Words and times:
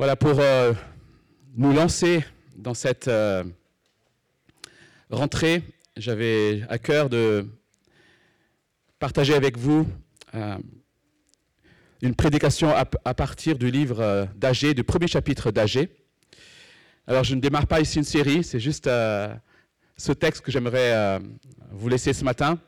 Voilà, 0.00 0.14
pour 0.14 0.38
euh, 0.38 0.74
nous 1.56 1.72
lancer 1.72 2.24
dans 2.56 2.72
cette 2.72 3.08
euh, 3.08 3.42
rentrée, 5.10 5.64
j'avais 5.96 6.62
à 6.68 6.78
cœur 6.78 7.08
de 7.08 7.48
partager 9.00 9.34
avec 9.34 9.58
vous 9.58 9.88
euh, 10.36 10.56
une 12.00 12.14
prédication 12.14 12.70
à, 12.70 12.84
à 13.04 13.14
partir 13.14 13.58
du 13.58 13.72
livre 13.72 14.28
d'Agé, 14.36 14.72
du 14.72 14.84
premier 14.84 15.08
chapitre 15.08 15.50
d'Agé. 15.50 15.90
Alors, 17.08 17.24
je 17.24 17.34
ne 17.34 17.40
démarre 17.40 17.66
pas 17.66 17.80
ici 17.80 17.98
une 17.98 18.04
série, 18.04 18.44
c'est 18.44 18.60
juste 18.60 18.84
ce 18.84 20.12
texte 20.12 20.42
que 20.42 20.52
j'aimerais 20.52 21.18
vous 21.72 21.88
laisser 21.88 22.12
ce 22.12 22.22
matin, 22.22 22.60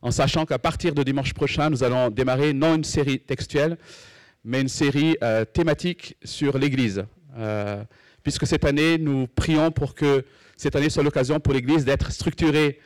en 0.00 0.10
sachant 0.10 0.46
qu'à 0.46 0.58
partir 0.58 0.96
de 0.96 1.04
dimanche 1.04 1.32
prochain, 1.32 1.70
nous 1.70 1.84
allons 1.84 2.10
démarrer 2.10 2.52
non 2.52 2.74
une 2.74 2.82
série 2.82 3.20
textuelle, 3.20 3.78
mais 4.44 4.60
une 4.60 4.68
série 4.68 5.16
euh, 5.22 5.44
thématique 5.44 6.16
sur 6.24 6.58
l'Église. 6.58 7.04
Euh, 7.36 7.82
puisque 8.22 8.46
cette 8.46 8.64
année, 8.64 8.98
nous 8.98 9.26
prions 9.26 9.70
pour 9.70 9.94
que 9.94 10.24
cette 10.56 10.76
année 10.76 10.90
soit 10.90 11.02
l'occasion 11.02 11.40
pour 11.40 11.54
l'Église 11.54 11.84
d'être 11.84 12.12
structurée 12.12 12.78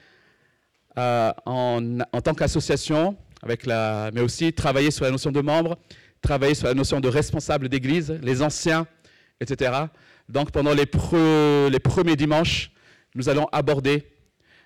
euh, 0.99 1.33
en, 1.45 2.01
en, 2.13 2.21
tant 2.21 2.35
qu'association, 2.35 3.17
mais 3.47 4.21
aussi 4.21 4.53
travailler 4.53 4.91
sur 4.91 5.05
la 5.05 5.11
notion 5.11 5.31
de 5.31 5.41
membre, 5.41 5.79
travailler 6.23 6.55
sur 6.55 6.67
la 6.67 6.75
notion 6.75 7.01
de 7.01 7.09
responsable 7.09 7.69
d'Église, 7.69 8.19
les 8.23 8.43
anciens, 8.43 8.87
etc. 9.41 9.73
Donc 10.29 10.51
pendant 10.51 10.73
les, 10.73 10.87
pre, 10.87 11.69
les 11.71 11.79
premiers 11.79 12.17
dimanches, 12.17 12.71
nous 13.15 13.29
allons 13.29 13.47
aborder 13.53 14.07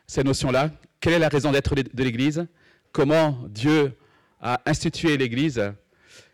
ces 0.06 0.22
notions-là. 0.22 0.70
Quelle 1.00 1.14
est 1.14 1.18
la 1.18 1.28
raison 1.28 1.52
d'être 1.52 1.74
de 1.74 2.02
l'Église? 2.04 2.46
Comment 2.92 3.38
Dieu 3.48 3.92
a 4.40 4.60
institué 4.66 5.16
l'Église? 5.16 5.72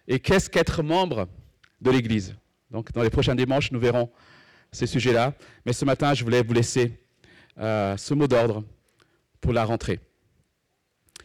Et 0.09 0.21
qu'est-ce 0.21 0.49
qu'être 0.49 0.83
membre 0.83 1.29
de 1.81 1.91
l'Église? 1.91 2.35
Donc, 2.71 2.93
dans 2.93 3.03
les 3.03 3.11
prochains 3.11 3.35
dimanches, 3.35 3.71
nous 3.73 3.81
verrons 3.81 4.11
ces 4.73 4.87
sujets-là. 4.87 5.35
Mais 5.65 5.73
ce 5.73 5.85
matin, 5.85 6.15
je 6.15 6.25
voulais 6.25 6.43
vous 6.43 6.53
laisser 6.53 7.01
euh, 7.59 7.97
ce 7.97 8.15
mot 8.15 8.27
d'ordre 8.27 8.65
pour 9.41 9.53
la 9.53 9.65
rentrée. 9.65 10.01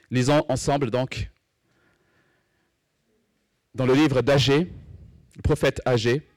Lisons 0.10 0.46
ensemble, 0.50 0.92
donc, 0.92 1.30
dans 3.74 3.86
le 3.86 3.94
livre 3.94 4.22
d'Agé, 4.22 4.72
le 5.36 5.42
prophète 5.42 5.82
Agé, 5.86 6.28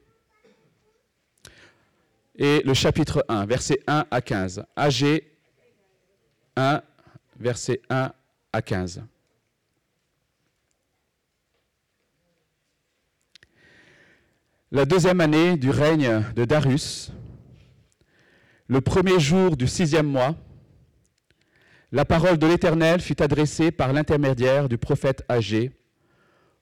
et 2.36 2.62
le 2.64 2.74
chapitre 2.74 3.24
1, 3.28 3.46
versets 3.46 3.80
1 3.86 4.06
à 4.10 4.20
15. 4.20 4.64
Agé 4.74 5.36
1, 6.56 6.82
versets 7.38 7.80
1 7.88 8.12
à 8.52 8.62
15. 8.62 9.02
La 14.74 14.86
deuxième 14.86 15.20
année 15.20 15.56
du 15.56 15.70
règne 15.70 16.24
de 16.34 16.44
Darius, 16.44 17.12
le 18.66 18.80
premier 18.80 19.20
jour 19.20 19.56
du 19.56 19.68
sixième 19.68 20.08
mois, 20.08 20.34
la 21.92 22.04
parole 22.04 22.38
de 22.38 22.46
l'Éternel 22.48 23.00
fut 23.00 23.22
adressée 23.22 23.70
par 23.70 23.92
l'intermédiaire 23.92 24.68
du 24.68 24.76
prophète 24.76 25.24
Agé 25.28 25.70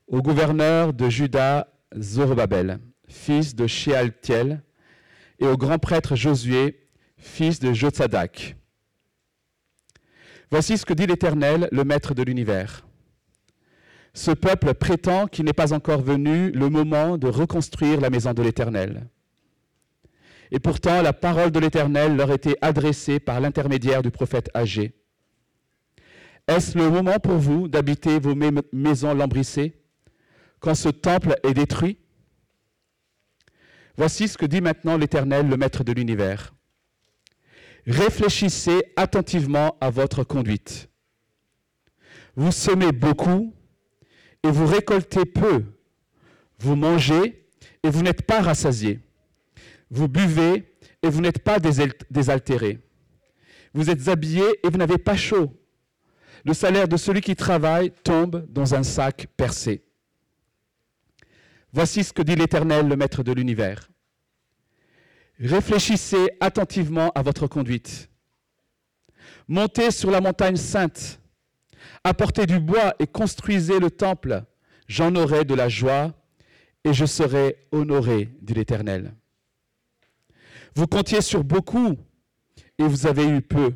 au 0.08 0.20
gouverneur 0.20 0.92
de 0.92 1.08
Juda 1.08 1.72
Zorobabel, 1.98 2.80
fils 3.08 3.54
de 3.54 3.66
Shealtiel, 3.66 4.62
et 5.38 5.46
au 5.46 5.56
grand 5.56 5.78
prêtre 5.78 6.14
Josué, 6.14 6.86
fils 7.16 7.60
de 7.60 7.72
Jotsadak. 7.72 8.56
Voici 10.50 10.76
ce 10.76 10.84
que 10.84 10.92
dit 10.92 11.06
l'Éternel, 11.06 11.66
le 11.72 11.82
maître 11.82 12.12
de 12.12 12.22
l'univers. 12.22 12.84
Ce 14.14 14.30
peuple 14.30 14.74
prétend 14.74 15.26
qu'il 15.26 15.46
n'est 15.46 15.52
pas 15.52 15.72
encore 15.72 16.02
venu 16.02 16.50
le 16.50 16.68
moment 16.68 17.16
de 17.16 17.28
reconstruire 17.28 18.00
la 18.00 18.10
maison 18.10 18.34
de 18.34 18.42
l'Éternel. 18.42 19.08
Et 20.50 20.58
pourtant, 20.58 21.00
la 21.00 21.14
parole 21.14 21.50
de 21.50 21.58
l'Éternel 21.58 22.14
leur 22.14 22.30
était 22.30 22.58
adressée 22.60 23.18
par 23.20 23.40
l'intermédiaire 23.40 24.02
du 24.02 24.10
prophète 24.10 24.50
Agé. 24.52 24.94
Est-ce 26.46 26.76
le 26.76 26.90
moment 26.90 27.18
pour 27.18 27.38
vous 27.38 27.68
d'habiter 27.68 28.18
vos 28.18 28.34
maisons 28.72 29.14
lambrissées 29.14 29.80
quand 30.60 30.74
ce 30.74 30.90
temple 30.90 31.36
est 31.42 31.54
détruit? 31.54 31.98
Voici 33.96 34.28
ce 34.28 34.36
que 34.36 34.44
dit 34.44 34.60
maintenant 34.60 34.98
l'Éternel, 34.98 35.48
le 35.48 35.56
Maître 35.56 35.84
de 35.84 35.92
l'univers. 35.92 36.52
Réfléchissez 37.86 38.92
attentivement 38.96 39.76
à 39.80 39.88
votre 39.88 40.22
conduite. 40.22 40.90
Vous 42.36 42.52
semez 42.52 42.92
beaucoup 42.92 43.54
et 44.42 44.50
vous 44.50 44.66
récoltez 44.66 45.24
peu. 45.24 45.64
Vous 46.58 46.76
mangez 46.76 47.46
et 47.82 47.90
vous 47.90 48.02
n'êtes 48.02 48.22
pas 48.22 48.40
rassasié. 48.40 49.00
Vous 49.90 50.08
buvez 50.08 50.76
et 51.02 51.08
vous 51.08 51.20
n'êtes 51.20 51.40
pas 51.40 51.58
désaltéré. 51.58 52.78
Vous 53.74 53.90
êtes 53.90 54.08
habillé 54.08 54.44
et 54.64 54.70
vous 54.70 54.78
n'avez 54.78 54.98
pas 54.98 55.16
chaud. 55.16 55.52
Le 56.44 56.54
salaire 56.54 56.88
de 56.88 56.96
celui 56.96 57.20
qui 57.20 57.36
travaille 57.36 57.92
tombe 58.02 58.46
dans 58.48 58.74
un 58.74 58.82
sac 58.82 59.26
percé. 59.36 59.84
Voici 61.72 62.04
ce 62.04 62.12
que 62.12 62.22
dit 62.22 62.34
l'Éternel, 62.34 62.88
le 62.88 62.96
Maître 62.96 63.22
de 63.22 63.32
l'univers. 63.32 63.88
Réfléchissez 65.38 66.30
attentivement 66.40 67.10
à 67.14 67.22
votre 67.22 67.46
conduite. 67.46 68.10
Montez 69.48 69.90
sur 69.90 70.10
la 70.10 70.20
montagne 70.20 70.56
sainte 70.56 71.20
Apportez 72.04 72.46
du 72.46 72.60
bois 72.60 72.94
et 72.98 73.06
construisez 73.06 73.78
le 73.78 73.90
temple. 73.90 74.44
J'en 74.88 75.14
aurai 75.14 75.44
de 75.44 75.54
la 75.54 75.68
joie 75.68 76.12
et 76.84 76.92
je 76.92 77.06
serai 77.06 77.66
honoré, 77.72 78.30
dit 78.40 78.54
l'Éternel. 78.54 79.14
Vous 80.74 80.86
comptiez 80.86 81.20
sur 81.20 81.44
beaucoup 81.44 81.96
et 82.78 82.84
vous 82.84 83.06
avez 83.06 83.26
eu 83.26 83.40
peu. 83.40 83.74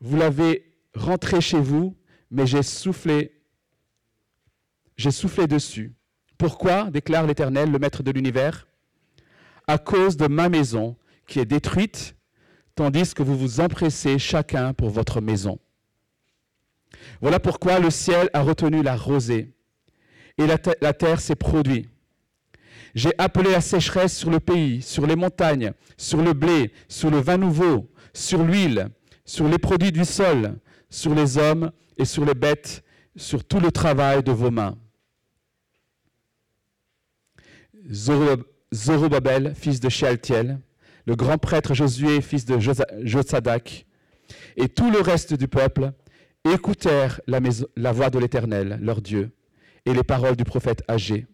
Vous 0.00 0.16
l'avez 0.16 0.74
rentré 0.94 1.40
chez 1.40 1.60
vous, 1.60 1.96
mais 2.30 2.46
j'ai 2.46 2.62
soufflé, 2.62 3.40
j'ai 4.96 5.12
soufflé 5.12 5.46
dessus. 5.46 5.94
Pourquoi 6.36 6.90
déclare 6.90 7.26
l'Éternel, 7.26 7.70
le 7.70 7.78
Maître 7.78 8.02
de 8.02 8.10
l'univers? 8.10 8.66
À 9.68 9.78
cause 9.78 10.16
de 10.16 10.26
ma 10.26 10.48
maison 10.48 10.96
qui 11.28 11.38
est 11.38 11.46
détruite, 11.46 12.16
tandis 12.74 13.14
que 13.14 13.22
vous 13.22 13.38
vous 13.38 13.60
empressez 13.60 14.18
chacun 14.18 14.74
pour 14.74 14.90
votre 14.90 15.20
maison. 15.20 15.58
Voilà 17.20 17.40
pourquoi 17.40 17.78
le 17.78 17.90
ciel 17.90 18.28
a 18.32 18.42
retenu 18.42 18.82
la 18.82 18.96
rosée 18.96 19.52
et 20.38 20.46
la, 20.46 20.58
terre 20.92 21.20
s'est 21.20 21.36
produite. 21.36 21.88
J'ai 22.94 23.12
appelé 23.18 23.50
la 23.50 23.60
sécheresse 23.60 24.16
sur 24.16 24.30
le 24.30 24.40
pays, 24.40 24.82
sur 24.82 25.06
les 25.06 25.16
montagnes, 25.16 25.72
sur 25.96 26.22
le 26.22 26.32
blé, 26.32 26.72
sur 26.88 27.10
le 27.10 27.18
vin 27.18 27.38
nouveau, 27.38 27.90
sur 28.12 28.42
l'huile, 28.42 28.88
sur 29.24 29.48
les 29.48 29.58
produits 29.58 29.92
du 29.92 30.04
sol, 30.04 30.58
sur 30.90 31.14
les 31.14 31.38
hommes 31.38 31.70
et 31.96 32.04
sur 32.04 32.24
les 32.24 32.34
bêtes, 32.34 32.82
sur 33.16 33.44
tout 33.44 33.60
le 33.60 33.70
travail 33.70 34.22
de 34.22 34.32
vos 34.32 34.50
mains. 34.50 34.76
Zorobabel, 38.74 39.54
fils 39.54 39.80
de 39.80 39.88
Shealtiel, 39.88 40.60
le 41.06 41.16
grand 41.16 41.38
prêtre 41.38 41.74
Josué, 41.74 42.20
fils 42.20 42.44
de 42.44 42.58
Jotsadak, 42.58 43.86
et 44.56 44.68
tout 44.68 44.90
le 44.90 45.00
reste 45.00 45.34
du 45.34 45.48
peuple 45.48 45.92
écoutèrent 46.44 47.20
la, 47.26 47.92
voix 47.92 48.10
de 48.10 48.18
l'Éternel, 48.18 48.78
leur 48.80 49.00
Dieu, 49.00 49.30
et 49.84 49.92
les 49.92 50.02
paroles 50.02 50.36
du 50.36 50.44
prophète 50.44 50.82
Agé, 50.88 51.26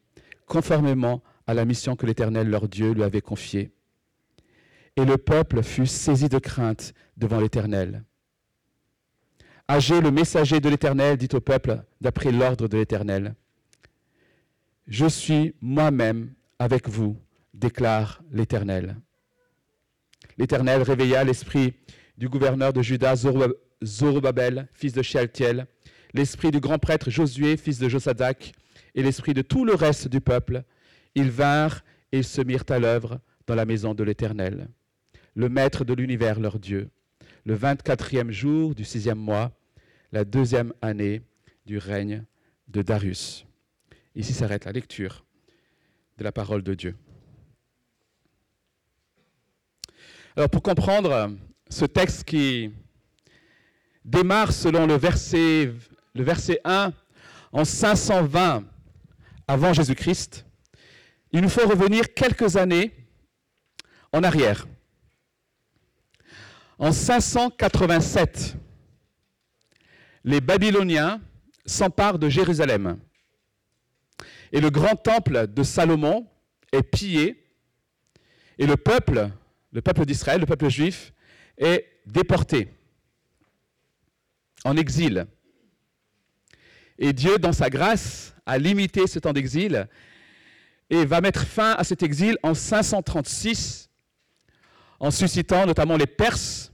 conformément 0.47 1.23
à 1.47 1.55
la 1.55 1.65
mission 1.65 1.97
que 1.97 2.07
l'Éternel, 2.07 2.49
leur 2.49 2.69
Dieu, 2.69 2.93
lui 2.93 3.03
avait 3.03 3.21
confiée. 3.21 3.73
Et 4.97 5.05
le 5.05 5.17
peuple 5.17 5.63
fut 5.63 5.87
saisi 5.87 6.29
de 6.29 6.39
crainte 6.39 6.93
devant 7.17 7.41
l'Éternel. 7.41 8.05
Agé, 9.67 10.01
le 10.01 10.11
messager 10.11 10.61
de 10.61 10.69
l'Éternel, 10.69 11.17
dit 11.17 11.29
au 11.33 11.41
peuple, 11.41 11.83
d'après 12.01 12.33
l'ordre 12.33 12.69
de 12.69 12.77
l'Éternel, 12.77 13.35
Je 14.87 15.07
suis 15.07 15.55
moi-même 15.61 16.33
avec 16.59 16.89
vous, 16.89 17.17
déclare 17.53 18.23
l'Éternel. 18.33 18.97
L'Éternel 20.39 20.83
réveilla 20.83 21.25
l'esprit 21.25 21.75
du 22.17 22.29
gouverneur 22.29 22.73
de 22.73 22.81
Juda, 22.81 23.15
Zorobabel, 23.85 24.69
fils 24.73 24.93
de 24.93 25.03
Shealtiel, 25.03 25.67
l'esprit 26.15 26.51
du 26.51 26.61
grand 26.61 26.79
prêtre 26.79 27.11
Josué, 27.11 27.57
fils 27.57 27.79
de 27.79 27.89
Josadak, 27.89 28.53
et 28.95 29.03
l'esprit 29.03 29.35
de 29.35 29.43
tout 29.43 29.65
le 29.65 29.75
reste 29.75 30.09
du 30.09 30.21
peuple. 30.21 30.65
Ils 31.15 31.31
vinrent 31.31 31.85
et 32.13 32.23
se 32.23 32.41
mirent 32.41 32.65
à 32.69 32.79
l'œuvre 32.79 33.21
dans 33.47 33.55
la 33.55 33.65
maison 33.65 33.95
de 33.95 34.05
l'Éternel, 34.05 34.69
le 35.35 35.49
maître 35.49 35.85
de 35.85 35.95
l'univers 35.95 36.41
leur 36.41 36.59
Dieu, 36.59 36.91
le 37.45 37.55
vingt-quatrième 37.55 38.31
jour 38.31 38.75
du 38.75 38.85
sixième 38.85 39.19
mois, 39.19 39.53
la 40.13 40.25
deuxième 40.25 40.73
année 40.83 41.23
du 41.67 41.79
règne 41.79 42.25
de 42.69 42.83
Darius. 42.83 43.47
Ici 44.15 44.33
s'arrête 44.33 44.65
la 44.65 44.73
lecture 44.73 45.25
de 46.19 46.25
la 46.25 46.33
parole 46.33 46.63
de 46.63 46.75
Dieu. 46.75 46.97
Alors 50.37 50.51
pour 50.51 50.63
comprendre 50.63 51.35
ce 51.69 51.85
texte 51.85 52.25
qui 52.25 52.71
démarre 54.09 54.53
selon 54.53 54.87
le 54.87 54.97
verset, 54.97 55.75
le 56.15 56.23
verset 56.25 56.61
1 56.65 56.93
en 57.53 57.65
520 57.65 58.65
avant 59.47 59.73
Jésus-Christ. 59.73 60.47
il 61.33 61.43
nous 61.43 61.49
faut 61.49 61.67
revenir 61.69 62.15
quelques 62.15 62.57
années 62.57 62.93
en 64.13 64.23
arrière. 64.23 64.67
En 66.79 66.93
587, 66.93 68.57
les 70.25 70.41
Babyloniens 70.41 71.21
s'emparent 71.67 72.19
de 72.19 72.29
Jérusalem. 72.29 72.99
Et 74.53 74.61
le 74.61 74.71
grand 74.71 74.97
temple 74.97 75.49
de 75.49 75.63
Salomon 75.63 76.27
est 76.73 76.83
pillé. 76.83 77.45
Et 78.59 78.67
le 78.67 78.77
peuple, 78.77 79.31
le 79.73 79.83
peuple 79.83 80.07
d'Israël, 80.07 80.41
le 80.41 80.47
peuple 80.47 80.71
juif, 80.71 81.13
est 81.59 81.85
déporté 82.07 82.78
en 84.65 84.77
exil. 84.77 85.27
Et 86.99 87.13
Dieu, 87.13 87.39
dans 87.39 87.53
sa 87.53 87.71
grâce, 87.71 88.35
a 88.47 88.59
limité 88.59 89.07
ce 89.07 89.19
temps 89.19 89.33
d'exil 89.33 89.89
et 90.91 91.05
va 91.05 91.21
mettre 91.21 91.47
fin 91.47 91.73
à 91.73 91.85
cet 91.85 92.03
exil 92.03 92.37
en 92.43 92.55
536 92.55 93.89
en 95.01 95.11
suscitant 95.11 95.67
notamment 95.67 95.97
les 95.97 96.07
Perses 96.07 96.73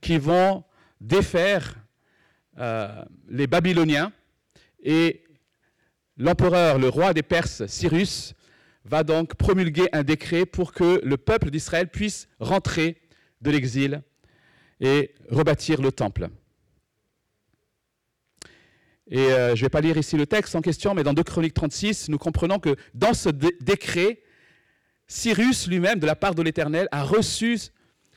qui 0.00 0.18
vont 0.18 0.64
défaire 1.00 1.74
euh, 2.58 3.04
les 3.28 3.46
Babyloniens 3.46 4.12
et 4.82 5.22
l'empereur, 6.16 6.78
le 6.78 6.88
roi 6.88 7.12
des 7.12 7.22
Perses, 7.22 7.66
Cyrus, 7.66 8.34
va 8.84 9.02
donc 9.02 9.34
promulguer 9.34 9.88
un 9.92 10.02
décret 10.02 10.46
pour 10.46 10.72
que 10.72 11.00
le 11.04 11.16
peuple 11.16 11.50
d'Israël 11.50 11.88
puisse 11.88 12.28
rentrer 12.38 13.02
de 13.42 13.50
l'exil 13.50 14.02
et 14.80 15.14
rebâtir 15.30 15.82
le 15.82 15.92
temple. 15.92 16.28
Et 19.08 19.18
euh, 19.18 19.54
je 19.54 19.60
ne 19.60 19.66
vais 19.66 19.70
pas 19.70 19.80
lire 19.80 19.96
ici 19.96 20.16
le 20.16 20.26
texte 20.26 20.56
en 20.56 20.60
question, 20.60 20.94
mais 20.94 21.04
dans 21.04 21.14
2 21.14 21.22
Chroniques 21.22 21.54
36, 21.54 22.08
nous 22.08 22.18
comprenons 22.18 22.58
que 22.58 22.74
dans 22.94 23.14
ce 23.14 23.28
décret, 23.28 24.22
Cyrus 25.06 25.68
lui-même, 25.68 26.00
de 26.00 26.06
la 26.06 26.16
part 26.16 26.34
de 26.34 26.42
l'Éternel, 26.42 26.88
a 26.90 27.04
reçu 27.04 27.58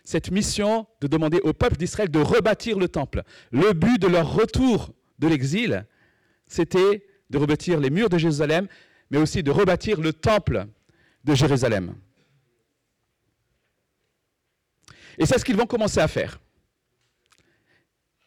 cette 0.03 0.31
mission 0.31 0.87
de 1.01 1.07
demander 1.07 1.39
au 1.43 1.53
peuple 1.53 1.77
d'Israël 1.77 2.09
de 2.09 2.19
rebâtir 2.19 2.79
le 2.79 2.87
temple. 2.87 3.21
Le 3.51 3.73
but 3.73 4.01
de 4.01 4.07
leur 4.07 4.33
retour 4.33 4.91
de 5.19 5.27
l'exil, 5.27 5.85
c'était 6.47 7.05
de 7.29 7.37
rebâtir 7.37 7.79
les 7.79 7.91
murs 7.91 8.09
de 8.09 8.17
Jérusalem, 8.17 8.67
mais 9.11 9.19
aussi 9.19 9.43
de 9.43 9.51
rebâtir 9.51 10.01
le 10.01 10.13
temple 10.13 10.65
de 11.23 11.35
Jérusalem. 11.35 11.93
Et 15.19 15.27
c'est 15.27 15.37
ce 15.37 15.45
qu'ils 15.45 15.57
vont 15.57 15.67
commencer 15.67 15.99
à 15.99 16.07
faire. 16.07 16.39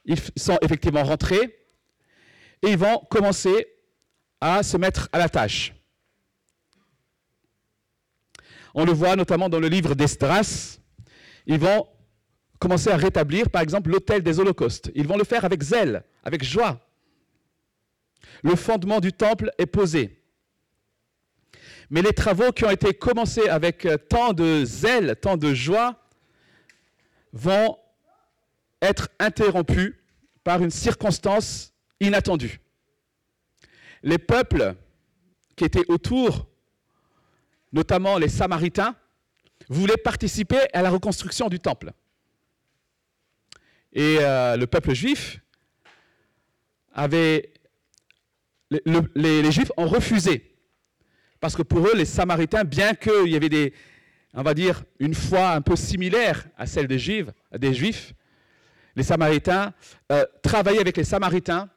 Ils 0.04 0.18
sont 0.36 0.58
effectivement 0.62 1.02
rentrés 1.02 1.61
et 2.62 2.70
ils 2.70 2.78
vont 2.78 2.98
commencer 3.10 3.66
à 4.40 4.62
se 4.62 4.76
mettre 4.76 5.08
à 5.12 5.18
la 5.18 5.28
tâche. 5.28 5.74
On 8.74 8.84
le 8.84 8.92
voit 8.92 9.16
notamment 9.16 9.48
dans 9.48 9.60
le 9.60 9.68
livre 9.68 9.94
d'Esdras. 9.94 10.78
Ils 11.46 11.58
vont 11.58 11.86
commencer 12.58 12.90
à 12.90 12.96
rétablir, 12.96 13.50
par 13.50 13.62
exemple, 13.62 13.90
l'autel 13.90 14.22
des 14.22 14.38
holocaustes. 14.40 14.90
Ils 14.94 15.06
vont 15.06 15.16
le 15.16 15.24
faire 15.24 15.44
avec 15.44 15.62
zèle, 15.62 16.04
avec 16.24 16.42
joie. 16.42 16.80
Le 18.42 18.56
fondement 18.56 19.00
du 19.00 19.12
temple 19.12 19.50
est 19.58 19.66
posé. 19.66 20.22
Mais 21.90 22.02
les 22.02 22.12
travaux 22.12 22.52
qui 22.52 22.64
ont 22.64 22.70
été 22.70 22.94
commencés 22.94 23.48
avec 23.48 23.84
euh, 23.84 23.98
tant 23.98 24.32
de 24.32 24.64
zèle, 24.64 25.16
tant 25.20 25.36
de 25.36 25.52
joie, 25.52 25.96
vont 27.32 27.76
être 28.80 29.08
interrompus 29.18 29.94
par 30.42 30.62
une 30.62 30.70
circonstance 30.70 31.71
inattendue. 32.02 32.60
Les 34.02 34.18
peuples 34.18 34.74
qui 35.56 35.64
étaient 35.64 35.84
autour, 35.88 36.48
notamment 37.72 38.18
les 38.18 38.28
Samaritains, 38.28 38.96
voulaient 39.68 39.96
participer 39.96 40.58
à 40.72 40.82
la 40.82 40.90
reconstruction 40.90 41.48
du 41.48 41.60
temple. 41.60 41.92
Et 43.92 44.18
euh, 44.20 44.56
le 44.56 44.66
peuple 44.66 44.94
juif 44.94 45.40
avait... 46.92 47.52
les, 48.70 49.52
Juifs 49.52 49.72
ont 49.76 49.86
refusé. 49.86 50.56
Parce 51.40 51.54
que 51.56 51.62
pour 51.62 51.86
eux, 51.86 51.94
les 51.94 52.04
Samaritains, 52.04 52.64
bien 52.64 52.94
qu'il 52.94 53.28
y 53.28 53.36
avait 53.36 53.48
des, 53.48 53.72
on 54.34 54.42
va 54.42 54.54
dire, 54.54 54.82
une 54.98 55.14
foi 55.14 55.50
un 55.50 55.60
peu 55.60 55.76
similaire 55.76 56.44
à 56.56 56.66
celle 56.66 56.86
des 56.86 56.98
Juifs, 56.98 58.14
les 58.96 59.02
Samaritains, 59.02 59.72
euh, 60.10 60.24
travailler 60.42 60.80
avec 60.80 60.96
les 60.96 61.04
Samaritains 61.04 61.70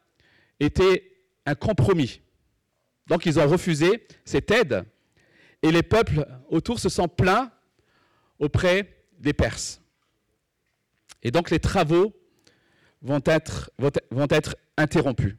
était 0.60 1.12
un 1.46 1.56
compromis. 1.56 2.22
Donc 3.07 3.25
ils 3.25 3.40
ont 3.40 3.48
refusé 3.48 4.07
cette 4.24 4.52
aide 4.52 4.86
et 5.62 5.72
les 5.72 5.84
peuples 5.84 6.25
autour 6.50 6.80
se 6.80 6.90
sont 6.90 7.07
plaints 7.07 7.52
auprès 8.40 9.06
des 9.19 9.34
Perses. 9.34 9.81
Et 11.24 11.31
donc 11.31 11.50
les 11.50 11.60
travaux 11.60 12.13
vont 13.02 13.22
être, 13.25 13.72
vont 14.12 14.28
être 14.30 14.56
interrompus. 14.78 15.36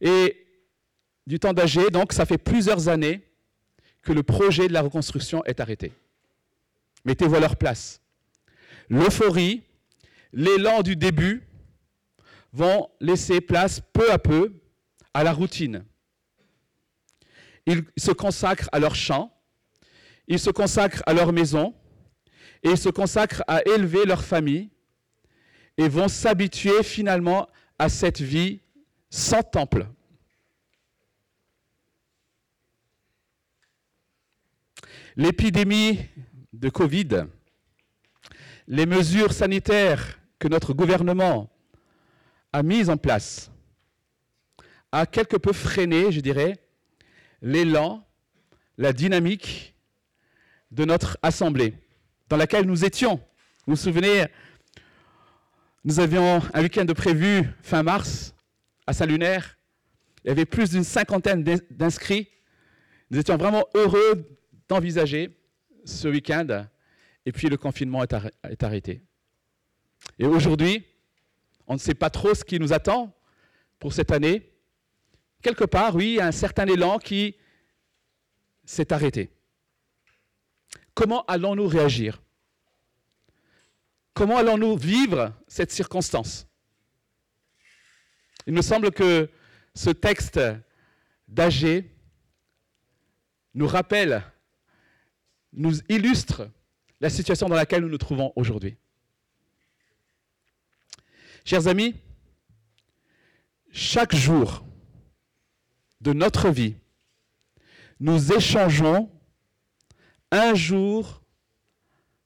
Et 0.00 0.46
du 1.26 1.38
temps 1.38 1.52
d'âgé, 1.52 1.90
donc 1.90 2.12
ça 2.12 2.26
fait 2.26 2.38
plusieurs 2.38 2.88
années 2.88 3.22
que 4.02 4.12
le 4.12 4.22
projet 4.22 4.68
de 4.68 4.72
la 4.72 4.82
reconstruction 4.82 5.44
est 5.44 5.60
arrêté. 5.60 5.92
Mettez-vous 7.04 7.34
à 7.34 7.40
leur 7.40 7.56
place. 7.56 8.00
L'euphorie, 8.88 9.62
l'élan 10.32 10.82
du 10.82 10.96
début 10.96 11.45
vont 12.56 12.88
laisser 13.00 13.42
place 13.42 13.82
peu 13.92 14.10
à 14.10 14.18
peu 14.18 14.54
à 15.12 15.22
la 15.22 15.32
routine. 15.32 15.84
Ils 17.66 17.84
se 17.98 18.12
consacrent 18.12 18.70
à 18.72 18.78
leur 18.78 18.94
champ, 18.94 19.30
ils 20.26 20.38
se 20.38 20.48
consacrent 20.48 21.02
à 21.04 21.12
leur 21.12 21.34
maison, 21.34 21.74
et 22.62 22.70
ils 22.70 22.78
se 22.78 22.88
consacrent 22.88 23.44
à 23.46 23.60
élever 23.66 24.06
leur 24.06 24.24
famille, 24.24 24.70
et 25.76 25.88
vont 25.88 26.08
s'habituer 26.08 26.82
finalement 26.82 27.46
à 27.78 27.90
cette 27.90 28.22
vie 28.22 28.62
sans 29.10 29.42
temple. 29.42 29.86
L'épidémie 35.14 35.98
de 36.54 36.70
Covid, 36.70 37.26
les 38.66 38.86
mesures 38.86 39.34
sanitaires 39.34 40.18
que 40.38 40.48
notre 40.48 40.72
gouvernement 40.72 41.50
a 42.56 42.62
mise 42.62 42.88
en 42.88 42.96
place 42.96 43.50
a 44.90 45.04
quelque 45.04 45.36
peu 45.36 45.52
freiné, 45.52 46.10
je 46.10 46.20
dirais, 46.20 46.56
l'élan, 47.42 48.02
la 48.78 48.94
dynamique 48.94 49.74
de 50.70 50.86
notre 50.86 51.18
assemblée 51.20 51.74
dans 52.30 52.38
laquelle 52.38 52.64
nous 52.64 52.86
étions. 52.86 53.16
Vous 53.66 53.74
vous 53.74 53.76
souvenez, 53.76 54.24
nous 55.84 56.00
avions 56.00 56.40
un 56.54 56.62
week-end 56.62 56.86
de 56.86 56.94
prévu 56.94 57.42
fin 57.62 57.82
mars 57.82 58.34
à 58.86 58.94
Saint-Lunaire. 58.94 59.58
Il 60.24 60.28
y 60.28 60.30
avait 60.30 60.46
plus 60.46 60.70
d'une 60.70 60.84
cinquantaine 60.84 61.44
d'inscrits. 61.70 62.30
Nous 63.10 63.18
étions 63.18 63.36
vraiment 63.36 63.66
heureux 63.74 64.38
d'envisager 64.66 65.38
ce 65.84 66.08
week-end. 66.08 66.64
Et 67.26 67.32
puis 67.32 67.48
le 67.48 67.58
confinement 67.58 68.02
est 68.02 68.62
arrêté. 68.62 69.02
Et 70.18 70.24
aujourd'hui, 70.24 70.86
on 71.66 71.74
ne 71.74 71.78
sait 71.78 71.94
pas 71.94 72.10
trop 72.10 72.34
ce 72.34 72.44
qui 72.44 72.58
nous 72.58 72.72
attend 72.72 73.14
pour 73.78 73.92
cette 73.92 74.12
année. 74.12 74.52
Quelque 75.42 75.64
part, 75.64 75.94
oui, 75.94 76.12
il 76.12 76.14
y 76.14 76.20
a 76.20 76.26
un 76.26 76.32
certain 76.32 76.66
élan 76.66 76.98
qui 76.98 77.36
s'est 78.64 78.92
arrêté. 78.92 79.30
Comment 80.94 81.24
allons-nous 81.26 81.66
réagir? 81.66 82.22
Comment 84.14 84.38
allons-nous 84.38 84.76
vivre 84.76 85.34
cette 85.46 85.70
circonstance? 85.70 86.46
Il 88.46 88.54
me 88.54 88.62
semble 88.62 88.90
que 88.90 89.28
ce 89.74 89.90
texte 89.90 90.40
d'Agé 91.28 91.92
nous 93.54 93.66
rappelle, 93.66 94.22
nous 95.52 95.80
illustre 95.88 96.48
la 97.00 97.10
situation 97.10 97.48
dans 97.48 97.56
laquelle 97.56 97.82
nous 97.82 97.88
nous 97.88 97.98
trouvons 97.98 98.32
aujourd'hui. 98.36 98.76
Chers 101.46 101.68
amis, 101.68 101.94
chaque 103.70 104.16
jour 104.16 104.64
de 106.00 106.12
notre 106.12 106.50
vie, 106.50 106.74
nous 108.00 108.32
échangeons 108.32 109.08
un 110.32 110.56
jour 110.56 111.22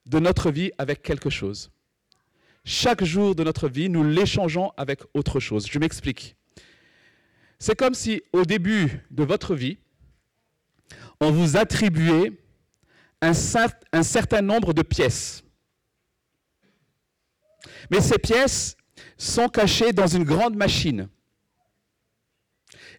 de 0.07 0.21
notre 0.21 0.51
vie 0.51 0.73
avec 0.79 1.03
quelque 1.03 1.29
chose. 1.29 1.71
Chaque 2.65 3.05
jour 3.05 3.35
de 3.35 3.45
notre 3.45 3.69
vie, 3.69 3.91
nous 3.91 4.05
l'échangeons 4.05 4.73
avec 4.79 5.03
autre 5.13 5.39
chose. 5.39 5.67
Je 5.71 5.79
m'explique. 5.79 6.35
C'est 7.59 7.77
comme 7.77 7.93
si 7.93 8.23
au 8.33 8.47
début 8.47 9.07
de 9.11 9.23
votre 9.23 9.55
vie, 9.55 9.77
on 11.21 11.31
vous 11.31 11.59
attribuait 11.59 12.33
un, 13.21 13.35
certain 13.35 14.41
nombre 14.41 14.73
de 14.73 14.81
pièces. 14.81 15.45
Mais 17.91 18.01
ces 18.01 18.17
pièces, 18.17 18.79
sont 19.17 19.49
cachés 19.49 19.93
dans 19.93 20.07
une 20.07 20.25
grande 20.25 20.57
machine. 20.57 21.09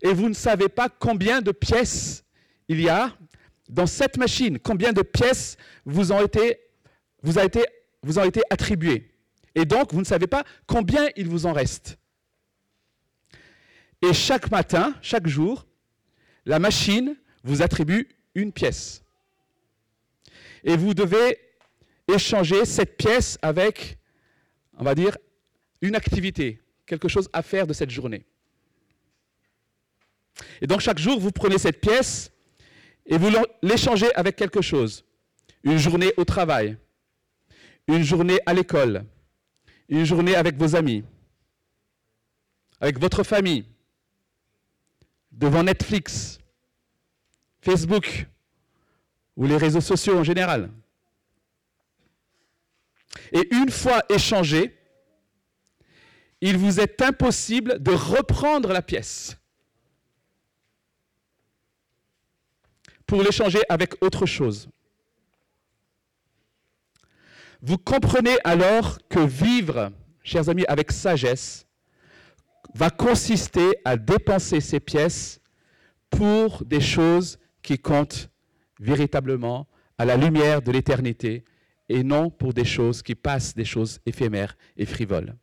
et 0.04 0.14
vous 0.14 0.30
ne 0.30 0.34
savez 0.34 0.68
pas 0.70 0.90
combien 0.90 1.42
de 1.42 1.52
pièces 1.52 2.24
il 2.68 2.82
y 2.82 2.90
a 2.90 3.16
dans 3.70 3.86
cette 3.86 4.18
machine, 4.18 4.60
combien 4.60 4.92
de 4.94 5.02
pièces 5.02 5.58
vous 5.86 6.12
ont 6.12 6.22
été, 6.22 6.60
vous 7.24 7.40
a 7.40 7.46
été, 7.46 7.66
vous 8.04 8.20
ont 8.20 8.24
été 8.24 8.42
attribuées. 8.50 9.12
Et 9.56 9.66
donc, 9.66 9.94
vous 9.94 10.00
ne 10.00 10.06
savez 10.06 10.28
pas 10.28 10.44
combien 10.68 11.10
il 11.16 11.28
vous 11.28 11.46
en 11.46 11.54
reste. 11.54 11.98
Et 14.02 14.14
chaque 14.14 14.50
matin, 14.52 14.94
chaque 15.02 15.28
jour, 15.28 15.66
la 16.46 16.60
machine 16.60 17.16
vous 17.44 17.62
attribue 17.62 18.10
une 18.36 18.52
pièce. 18.52 19.04
Et 20.64 20.76
vous 20.76 20.94
devez 20.94 21.38
échanger 22.08 22.66
cette 22.66 22.98
pièce 22.98 23.38
avec, 23.42 23.98
on 24.78 24.84
va 24.84 24.96
dire, 24.96 25.18
une 25.82 25.96
activité, 25.96 26.62
quelque 26.86 27.08
chose 27.08 27.30
à 27.34 27.42
faire 27.42 27.68
de 27.68 27.74
cette 27.74 27.90
journée. 27.90 28.26
Et 30.62 30.68
donc 30.68 30.82
chaque 30.82 31.00
jour, 31.00 31.20
vous 31.20 31.32
prenez 31.32 31.58
cette 31.58 31.82
pièce 31.82 32.32
et 33.06 33.18
vous 33.18 33.30
l'échangez 33.62 34.14
avec 34.16 34.36
quelque 34.36 34.62
chose. 34.62 35.04
Une 35.64 35.78
journée 35.78 36.14
au 36.18 36.26
travail, 36.26 36.78
une 37.88 38.04
journée 38.04 38.40
à 38.46 38.54
l'école, 38.54 39.06
une 39.90 40.06
journée 40.06 40.36
avec 40.36 40.56
vos 40.56 40.76
amis, 40.76 41.04
avec 42.80 43.00
votre 43.00 43.24
famille, 43.24 43.66
devant 45.32 45.64
Netflix, 45.64 46.40
Facebook 47.62 48.28
ou 49.36 49.46
les 49.46 49.58
réseaux 49.58 49.82
sociaux 49.82 50.18
en 50.18 50.24
général. 50.24 50.70
Et 53.32 53.48
une 53.54 53.70
fois 53.70 54.04
échangé, 54.10 54.76
il 56.42 56.58
vous 56.58 56.80
est 56.80 57.02
impossible 57.02 57.82
de 57.82 57.92
reprendre 57.92 58.74
la 58.74 58.82
pièce 58.82 59.38
pour 63.06 63.22
l'échanger 63.22 63.62
avec 63.70 64.04
autre 64.04 64.26
chose. 64.26 64.70
Vous 67.62 67.78
comprenez 67.78 68.38
alors 68.44 68.98
que 69.08 69.20
vivre, 69.20 69.92
chers 70.24 70.50
amis, 70.50 70.66
avec 70.68 70.92
sagesse, 70.92 71.68
va 72.74 72.90
consister 72.90 73.70
à 73.86 73.98
dépenser 73.98 74.62
ces 74.62 74.80
pièces 74.80 75.40
pour 76.10 76.66
des 76.66 76.82
choses 76.82 77.38
qui 77.62 77.78
comptent 77.78 78.30
véritablement 78.80 79.68
à 79.98 80.06
la 80.06 80.18
lumière 80.18 80.62
de 80.62 80.72
l'éternité 80.72 81.44
et 81.90 82.04
non 82.04 82.32
pour 82.32 82.54
des 82.54 82.66
choses 82.66 83.04
qui 83.04 83.14
passent, 83.14 83.54
des 83.54 83.66
choses 83.66 84.00
éphémères 84.06 84.58
et 84.78 84.86
frivoles. 84.86 85.36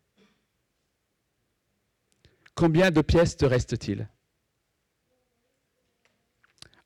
Combien 2.59 2.91
de 2.91 3.03
pièces 3.03 3.37
te 3.37 3.45
reste-t-il? 3.45 4.09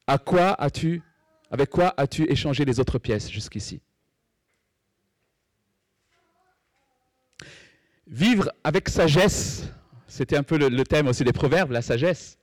À 0.06 0.18
quoi 0.18 0.52
as-tu 0.60 1.00
avec 1.50 1.70
quoi 1.70 1.94
as-tu 1.96 2.30
échangé 2.30 2.66
les 2.66 2.78
autres 2.78 2.98
pièces 2.98 3.30
jusqu'ici? 3.30 3.80
Vivre 8.06 8.52
avec 8.62 8.90
sagesse, 8.90 9.62
c'était 10.08 10.36
un 10.36 10.42
peu 10.42 10.58
le, 10.58 10.84
thème 10.84 11.08
aussi 11.08 11.24
des 11.24 11.32
proverbes, 11.32 11.70
la 11.70 11.80
sagesse, 11.80 12.36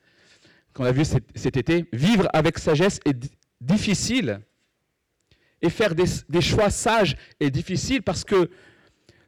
qu'on 0.73 0.85
a 0.85 0.91
vu 0.91 1.05
cet, 1.05 1.55
été. 1.55 1.85
Vivre 1.93 2.27
avec 2.33 2.57
sagesse 2.57 2.99
est 3.05 3.31
difficile. 3.61 4.41
Et 5.61 5.69
faire 5.69 5.93
des, 5.93 6.05
des, 6.29 6.41
choix 6.41 6.71
sages 6.71 7.15
est 7.39 7.51
difficile 7.51 8.01
parce 8.01 8.23
que 8.23 8.49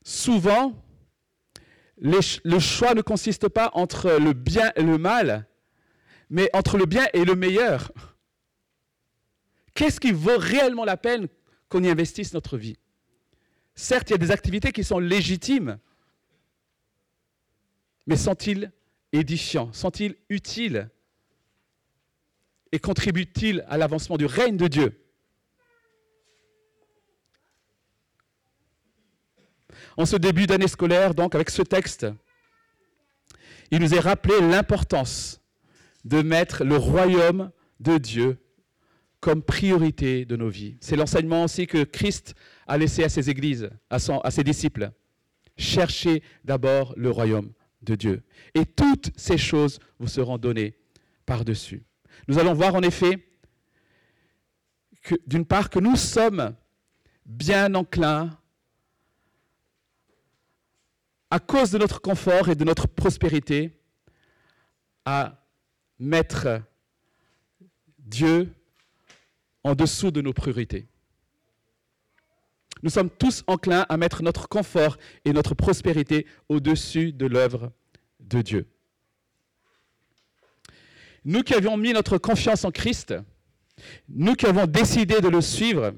souvent, 0.01 0.73
le 2.01 2.59
choix 2.59 2.95
ne 2.95 3.01
consiste 3.01 3.47
pas 3.47 3.69
entre 3.73 4.11
le 4.19 4.33
bien 4.33 4.71
et 4.75 4.81
le 4.81 4.97
mal, 4.97 5.47
mais 6.29 6.49
entre 6.53 6.77
le 6.77 6.85
bien 6.85 7.07
et 7.13 7.23
le 7.23 7.35
meilleur. 7.35 7.91
Qu'est-ce 9.75 9.99
qui 9.99 10.11
vaut 10.11 10.37
réellement 10.37 10.83
la 10.83 10.97
peine 10.97 11.27
qu'on 11.69 11.83
y 11.83 11.89
investisse 11.89 12.33
notre 12.33 12.57
vie? 12.57 12.77
Certes, 13.75 14.09
il 14.09 14.13
y 14.13 14.15
a 14.15 14.17
des 14.17 14.31
activités 14.31 14.71
qui 14.71 14.83
sont 14.83 14.99
légitimes, 14.99 15.77
mais 18.07 18.17
sont-ils 18.17 18.71
édifiants? 19.13 19.71
Sont-ils 19.71 20.15
utiles? 20.29 20.89
Et 22.71 22.79
contribuent-ils 22.79 23.63
à 23.67 23.77
l'avancement 23.77 24.17
du 24.17 24.25
règne 24.25 24.57
de 24.57 24.67
Dieu? 24.67 25.00
En 29.97 30.05
ce 30.05 30.15
début 30.15 30.47
d'année 30.47 30.67
scolaire, 30.67 31.13
donc, 31.13 31.35
avec 31.35 31.49
ce 31.49 31.61
texte, 31.61 32.07
il 33.71 33.79
nous 33.79 33.93
est 33.93 33.99
rappelé 33.99 34.39
l'importance 34.39 35.41
de 36.03 36.21
mettre 36.21 36.63
le 36.63 36.77
royaume 36.77 37.51
de 37.79 37.97
Dieu 37.97 38.37
comme 39.19 39.43
priorité 39.43 40.25
de 40.25 40.35
nos 40.35 40.49
vies. 40.49 40.77
C'est 40.81 40.95
l'enseignement 40.95 41.43
aussi 41.43 41.67
que 41.67 41.83
Christ 41.83 42.33
a 42.67 42.77
laissé 42.77 43.03
à 43.03 43.09
ses 43.09 43.29
églises, 43.29 43.69
à, 43.89 43.99
ses 43.99 44.43
disciples. 44.43 44.91
Cherchez 45.57 46.23
d'abord 46.43 46.93
le 46.97 47.11
royaume 47.11 47.51
de 47.83 47.95
Dieu. 47.95 48.23
Et 48.55 48.65
toutes 48.65 49.11
ces 49.15 49.37
choses 49.37 49.79
vous 49.99 50.07
seront 50.07 50.37
données 50.37 50.75
par-dessus. 51.25 51.83
Nous 52.27 52.39
allons 52.39 52.53
voir 52.53 52.75
en 52.75 52.81
effet 52.81 53.27
d'une 55.27 55.45
part 55.45 55.69
que 55.69 55.79
nous 55.79 55.95
sommes 55.95 56.55
bien 57.25 57.73
enclins 57.75 58.29
à 61.31 61.39
cause 61.39 61.71
de 61.71 61.77
notre 61.77 62.01
confort 62.01 62.49
et 62.49 62.55
de 62.55 62.65
notre 62.65 62.87
prospérité, 62.87 63.71
à 65.05 65.41
mettre 65.97 66.61
Dieu 67.97 68.53
en 69.63 69.73
dessous 69.73 70.11
de 70.11 70.21
nos 70.21 70.33
priorités. 70.33 70.87
Nous 72.83 72.89
sommes 72.89 73.09
tous 73.09 73.43
enclins 73.47 73.85
à 73.87 73.95
mettre 73.95 74.23
notre 74.23 74.49
confort 74.49 74.97
et 75.23 75.31
notre 75.31 75.55
prospérité 75.55 76.27
au-dessus 76.49 77.13
de 77.13 77.27
l'œuvre 77.27 77.71
de 78.19 78.41
Dieu. 78.41 78.67
Nous 81.23 81.43
qui 81.43 81.53
avions 81.53 81.77
mis 81.77 81.93
notre 81.93 82.17
confiance 82.17 82.65
en 82.65 82.71
Christ, 82.71 83.13
nous 84.09 84.33
qui 84.33 84.47
avons 84.47 84.65
décidé 84.65 85.21
de 85.21 85.29
le 85.29 85.39
suivre, 85.39 85.93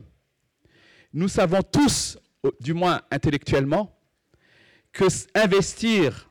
nous 1.11 1.27
savons 1.27 1.61
tous, 1.63 2.19
du 2.59 2.73
moins 2.73 3.01
intellectuellement, 3.09 3.97
que 4.93 5.05
investir 5.33 6.29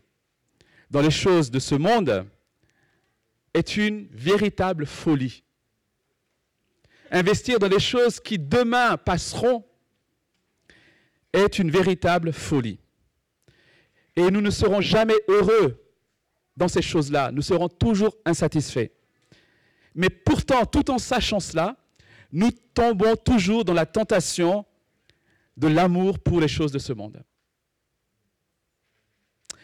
dans 0.91 1.03
les 1.03 1.11
choses 1.11 1.51
de 1.51 1.59
ce 1.59 1.75
monde 1.75 2.27
est 3.53 3.77
une 3.77 4.07
véritable 4.13 4.87
folie. 4.87 5.43
Investir 7.11 7.59
dans 7.59 7.69
les 7.69 7.81
choses 7.81 8.21
qui 8.21 8.39
demain 8.39 8.97
passeront 8.97 9.65
est 11.33 11.59
une 11.59 11.71
véritable 11.71 12.33
folie. 12.33 12.79
Et 14.17 14.31
nous 14.31 14.41
ne 14.41 14.51
serons 14.51 14.81
jamais 14.81 15.17
heureux 15.29 15.83
dans 16.57 16.69
ces 16.69 16.83
choses-là. 16.83 17.33
Nous 17.33 17.43
serons 17.43 17.69
toujours 17.69 18.17
insatisfaits. 18.25 18.91
Mais 19.95 20.09
pourtant, 20.09 20.65
tout 20.65 20.91
en 20.91 20.99
sachant 20.99 21.41
cela, 21.41 21.77
nous 22.31 22.51
tombons 22.75 23.17
toujours 23.17 23.65
dans 23.65 23.75
la 23.75 23.87
tentation 23.87 24.65
de 25.57 25.69
l'amour 25.69 26.19
pour 26.19 26.41
les 26.41 26.49
choses 26.49 26.73
de 26.73 26.79
ce 26.79 26.93
monde. 26.93 27.23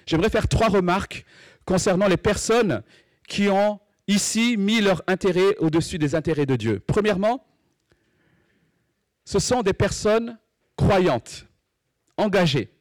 J'aimerais 0.09 0.31
faire 0.31 0.49
trois 0.49 0.69
remarques 0.69 1.27
concernant 1.67 2.09
les 2.09 2.17
personnes 2.17 2.83
qui 3.29 3.51
ont 3.51 3.79
ici 4.07 4.57
mis 4.57 4.81
leur 4.81 5.03
intérêt 5.07 5.55
au-dessus 5.59 5.99
des 5.99 6.15
intérêts 6.15 6.47
de 6.47 6.57
Dieu. 6.57 6.81
Premièrement, 6.81 7.47
ce 9.27 9.39
sont 9.39 9.61
des 9.61 9.75
personnes 9.75 10.39
croyantes, 10.77 11.47
engagées. 12.17 12.73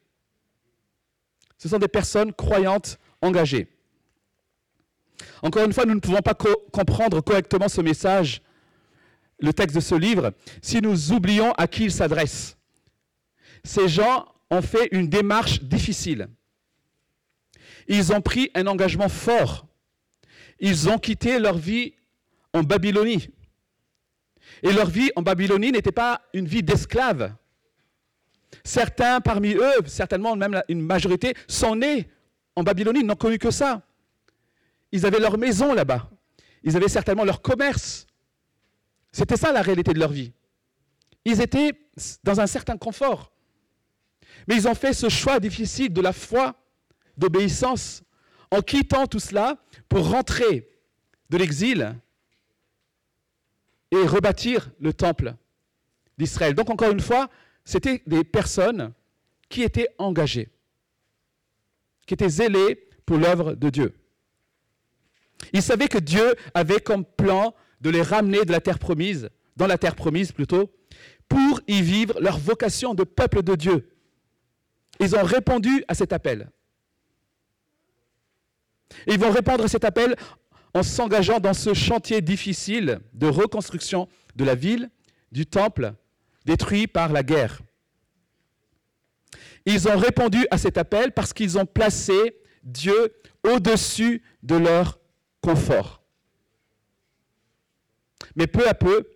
Ce 1.58 1.68
sont 1.68 1.80
des 1.80 1.90
personnes 1.90 2.32
croyantes, 2.32 2.98
engagées. 3.22 3.68
Encore 5.42 5.66
une 5.66 5.74
fois, 5.74 5.84
nous 5.86 5.96
ne 5.96 6.00
pouvons 6.00 6.22
pas 6.22 6.34
comprendre 6.34 7.20
correctement 7.20 7.68
ce 7.68 7.82
message, 7.82 8.42
le 9.40 9.52
texte 9.52 9.76
de 9.76 9.82
ce 9.82 9.96
livre, 9.96 10.32
si 10.62 10.80
nous 10.80 11.12
oublions 11.12 11.52
à 11.58 11.68
qui 11.68 11.84
il 11.84 11.92
s'adresse. 11.92 12.56
Ces 13.66 13.90
gens 13.90 14.34
ont 14.50 14.62
fait 14.62 14.88
une 14.94 15.10
démarche 15.10 15.62
difficile. 15.62 16.30
Ils 17.88 18.12
ont 18.14 18.22
pris 18.22 18.52
un 18.54 18.68
engagement 18.68 19.10
fort. 19.10 19.66
Ils 20.60 20.90
ont 20.90 20.98
quitté 20.98 21.40
leur 21.40 21.58
vie 21.58 21.94
en 22.54 22.64
Babylonie. 22.64 23.30
Et 24.64 24.72
leur 24.72 24.90
vie 24.90 25.12
en 25.16 25.22
Babylonie 25.22 25.72
n'était 25.72 25.92
pas 25.92 26.22
une 26.34 26.48
vie 26.48 26.64
d'esclaves. 26.64 27.34
Certains 28.64 29.22
parmi 29.22 29.54
eux, 29.54 29.86
certainement 29.86 30.36
même 30.36 30.62
une 30.68 30.82
majorité, 30.82 31.34
sont 31.48 31.76
nés 31.76 32.10
en 32.56 32.64
Babylonie, 32.64 33.04
n'ont 33.04 33.16
connu 33.16 33.38
que 33.38 33.52
ça. 33.52 33.84
Ils 34.92 35.06
avaient 35.06 35.20
leur 35.20 35.38
maison 35.38 35.74
là-bas. 35.74 36.10
Ils 36.64 36.76
avaient 36.76 36.88
certainement 36.88 37.24
leur 37.24 37.42
commerce. 37.42 38.08
C'était 39.12 39.38
ça 39.38 39.52
la 39.52 39.62
réalité 39.62 39.94
de 39.94 40.00
leur 40.00 40.12
vie. 40.12 40.34
Ils 41.24 41.42
étaient 41.42 41.72
dans 42.24 42.40
un 42.40 42.48
certain 42.48 42.78
confort. 42.78 43.32
Mais 44.48 44.56
ils 44.56 44.68
ont 44.68 44.76
fait 44.76 44.94
ce 44.94 45.10
choix 45.10 45.40
difficile 45.40 45.92
de 45.92 46.02
la 46.02 46.14
foi 46.14 46.56
d'obéissance 47.18 48.04
en 48.52 48.62
quittant 48.62 49.08
tout 49.08 49.20
cela 49.20 49.58
pour 49.90 50.10
rentrer 50.10 50.70
de 51.30 51.38
l'exil 51.38 51.96
et 53.92 54.08
rebâtir 54.08 54.70
le 54.80 54.94
temple 54.94 55.36
d'Israël. 56.18 56.54
Donc 56.54 56.70
encore 56.70 56.92
une 56.92 57.00
fois, 57.00 57.30
c'était 57.64 58.02
des 58.08 58.24
personnes 58.24 58.94
qui 59.50 59.64
étaient 59.64 59.90
engagées, 59.98 60.50
qui 62.06 62.14
étaient 62.14 62.30
zélées 62.30 62.90
pour 63.06 63.18
l'œuvre 63.18 63.54
de 63.54 63.70
Dieu. 63.70 63.94
Ils 65.54 65.62
savaient 65.62 65.88
que 65.88 65.98
Dieu 65.98 66.36
avait 66.54 66.80
comme 66.80 67.06
plan 67.06 67.54
de 67.82 67.90
les 67.90 68.02
ramener 68.02 68.44
de 68.44 68.52
la 68.52 68.60
terre 68.60 68.80
promise, 68.80 69.30
dans 69.56 69.68
la 69.68 69.78
terre 69.78 69.96
promise 69.96 70.32
plutôt, 70.32 70.72
pour 71.30 71.62
y 71.68 71.82
vivre 71.82 72.20
leur 72.20 72.38
vocation 72.38 72.94
de 72.94 73.04
peuple 73.04 73.44
de 73.44 73.56
Dieu. 73.56 73.90
Ils 75.00 75.16
ont 75.16 75.24
répondu 75.24 75.84
à 75.88 75.94
cet 75.94 76.12
appel. 76.12 76.50
Ils 79.08 79.20
vont 79.20 79.32
répondre 79.32 79.64
à 79.64 79.68
cet 79.68 79.84
appel 79.84 80.16
en 80.74 80.84
s'engageant 80.84 81.40
dans 81.40 81.54
ce 81.54 81.74
chantier 81.74 82.22
difficile 82.22 83.00
de 83.14 83.28
reconstruction 83.28 84.08
de 84.36 84.44
la 84.44 84.56
ville, 84.56 84.90
du 85.32 85.46
temple, 85.46 85.94
détruit 86.46 86.88
par 86.88 87.12
la 87.12 87.24
guerre. 87.24 87.62
Ils 89.66 89.88
ont 89.88 89.98
répondu 89.98 90.46
à 90.52 90.58
cet 90.58 90.78
appel 90.78 91.12
parce 91.12 91.34
qu'ils 91.34 91.58
ont 91.58 91.66
placé 91.66 92.38
Dieu 92.64 93.14
au-dessus 93.44 94.24
de 94.44 94.56
leur 94.56 95.00
confort. 95.42 96.02
Mais 98.36 98.48
peu 98.48 98.68
à 98.68 98.74
peu, 98.74 99.10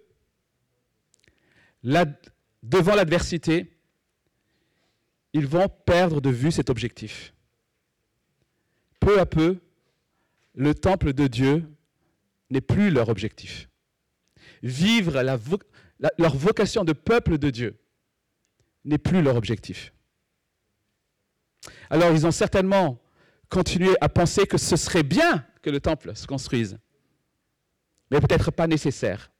devant 1.83 2.95
l'adversité, 2.95 3.77
ils 5.33 5.47
vont 5.47 5.69
perdre 5.69 6.21
de 6.21 6.29
vue 6.29 6.51
cet 6.51 6.69
objectif. 6.69 7.33
Peu 9.01 9.19
à 9.19 9.25
peu, 9.25 9.59
le 10.55 10.73
temple 10.73 11.11
de 11.11 11.27
Dieu 11.27 11.67
n'est 12.49 12.61
plus 12.61 12.91
leur 12.91 13.09
objectif. 13.09 13.67
Vivre 14.63 15.21
leur 15.21 16.35
vocation 16.37 16.85
de 16.85 16.93
peuple 16.93 17.37
de 17.37 17.49
Dieu 17.49 17.77
n'est 18.85 18.99
plus 18.99 19.21
leur 19.21 19.35
objectif. 19.35 19.93
Alors 21.89 22.11
ils 22.11 22.25
ont 22.25 22.31
certainement 22.31 23.01
continué 23.49 23.95
à 24.01 24.07
penser 24.07 24.45
que 24.45 24.57
ce 24.57 24.75
serait 24.75 25.03
bien 25.03 25.45
que 25.61 25.69
le 25.69 25.81
temple 25.81 26.15
se 26.15 26.27
construise, 26.27 26.77
mais 28.11 28.19
peut-être 28.21 28.51
pas 28.51 28.67
nécessaire. 28.67 29.31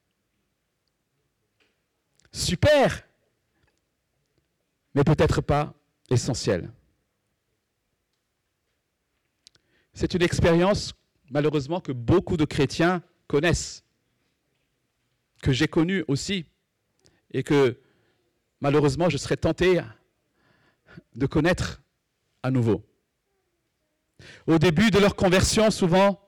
Super, 2.32 3.04
mais 4.96 5.04
peut-être 5.04 5.42
pas 5.42 5.74
essentiel. 6.10 6.72
C'est 9.94 10.14
une 10.14 10.22
expérience, 10.22 10.94
malheureusement, 11.30 11.82
que 11.82 11.92
beaucoup 11.92 12.38
de 12.38 12.46
chrétiens 12.46 13.02
connaissent, 13.28 13.84
que 15.42 15.52
j'ai 15.52 15.68
connue 15.68 16.04
aussi, 16.08 16.46
et 17.32 17.44
que 17.44 17.80
malheureusement 18.60 19.10
je 19.10 19.18
serais 19.18 19.38
tenté 19.38 19.82
de 21.16 21.26
connaître 21.26 21.82
à 22.44 22.52
nouveau. 22.52 22.84
Au 24.48 24.60
début 24.60 24.92
de 24.92 25.00
leur 25.00 25.16
conversion, 25.16 25.72
souvent, 25.72 26.22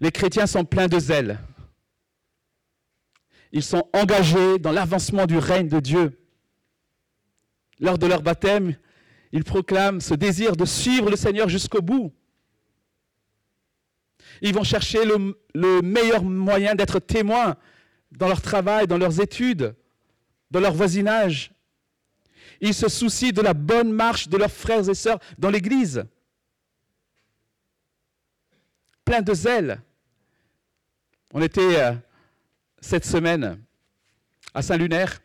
les 0.00 0.10
chrétiens 0.10 0.46
sont 0.46 0.64
pleins 0.64 0.88
de 0.88 0.98
zèle. 0.98 1.38
Ils 3.52 3.62
sont 3.62 3.88
engagés 3.92 4.58
dans 4.58 4.72
l'avancement 4.72 5.26
du 5.26 5.38
règne 5.38 5.68
de 5.68 5.80
Dieu. 5.80 6.20
Lors 7.78 7.98
de 7.98 8.06
leur 8.06 8.22
baptême, 8.22 8.76
ils 9.36 9.44
proclament 9.44 10.00
ce 10.00 10.14
désir 10.14 10.56
de 10.56 10.64
suivre 10.64 11.10
le 11.10 11.16
Seigneur 11.16 11.50
jusqu'au 11.50 11.82
bout. 11.82 12.10
Ils 14.40 14.54
vont 14.54 14.64
chercher 14.64 15.04
le, 15.04 15.38
le 15.54 15.82
meilleur 15.82 16.22
moyen 16.24 16.74
d'être 16.74 17.00
témoins 17.00 17.54
dans 18.12 18.28
leur 18.28 18.40
travail, 18.40 18.86
dans 18.86 18.96
leurs 18.96 19.20
études, 19.20 19.74
dans 20.50 20.60
leur 20.60 20.72
voisinage. 20.72 21.52
Ils 22.62 22.72
se 22.72 22.88
soucient 22.88 23.32
de 23.32 23.42
la 23.42 23.52
bonne 23.52 23.92
marche 23.92 24.28
de 24.28 24.38
leurs 24.38 24.50
frères 24.50 24.88
et 24.88 24.94
sœurs 24.94 25.18
dans 25.36 25.50
l'Église. 25.50 26.06
Plein 29.04 29.20
de 29.20 29.34
zèle. 29.34 29.82
On 31.34 31.42
était 31.42 31.78
euh, 31.78 31.92
cette 32.80 33.04
semaine 33.04 33.62
à 34.54 34.62
Saint-Lunaire 34.62 35.20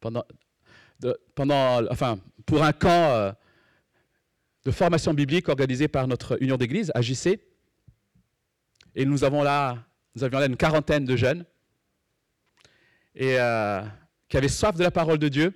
pendant, 0.00 0.24
pendant, 1.36 1.80
pour 2.46 2.62
un 2.62 2.72
camp 2.72 3.10
euh, 3.10 3.32
de 4.64 4.70
formation 4.70 5.12
biblique 5.12 5.48
organisé 5.48 5.88
par 5.88 6.06
notre 6.06 6.40
union 6.42 6.56
d'église, 6.56 6.92
AJC. 6.94 7.40
Et 8.94 9.04
nous 9.04 9.24
avons 9.24 9.42
là, 9.42 9.84
avions 10.22 10.38
là 10.38 10.46
une 10.46 10.56
quarantaine 10.56 11.04
de 11.04 11.16
jeunes. 11.16 11.44
Euh, 13.20 13.82
qui 14.28 14.36
avaient 14.36 14.48
soif 14.48 14.76
de 14.76 14.82
la 14.82 14.90
parole 14.90 15.18
de 15.18 15.28
Dieu. 15.28 15.52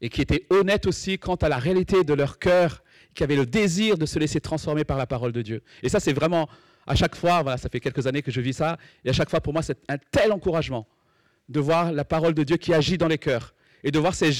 Et 0.00 0.08
qui 0.08 0.20
étaient 0.20 0.46
honnêtes 0.50 0.86
aussi 0.86 1.18
quant 1.18 1.36
à 1.36 1.48
la 1.48 1.58
réalité 1.58 2.04
de 2.04 2.12
leur 2.12 2.38
cœur, 2.38 2.82
qui 3.14 3.22
avaient 3.22 3.36
le 3.36 3.46
désir 3.46 3.96
de 3.96 4.06
se 4.06 4.18
laisser 4.18 4.40
transformer 4.40 4.84
par 4.84 4.98
la 4.98 5.06
parole 5.06 5.32
de 5.32 5.40
Dieu. 5.40 5.62
Et 5.82 5.88
ça, 5.88 6.00
c'est 6.00 6.12
vraiment, 6.12 6.48
à 6.86 6.94
chaque 6.94 7.14
fois, 7.14 7.56
ça 7.56 7.68
fait 7.68 7.80
quelques 7.80 8.06
années 8.06 8.22
que 8.22 8.30
je 8.30 8.40
vis 8.40 8.54
ça, 8.54 8.76
et 9.04 9.10
à 9.10 9.12
chaque 9.12 9.30
fois, 9.30 9.40
pour 9.40 9.52
moi, 9.52 9.62
c'est 9.62 9.78
un 9.88 9.96
tel 10.10 10.32
encouragement 10.32 10.86
de 11.48 11.60
voir 11.60 11.92
la 11.92 12.04
parole 12.04 12.34
de 12.34 12.42
Dieu 12.42 12.56
qui 12.56 12.74
agit 12.74 12.98
dans 12.98 13.08
les 13.08 13.18
cœurs 13.18 13.53
et 13.84 13.90
de 13.90 13.98
voir 13.98 14.14
ces, 14.14 14.32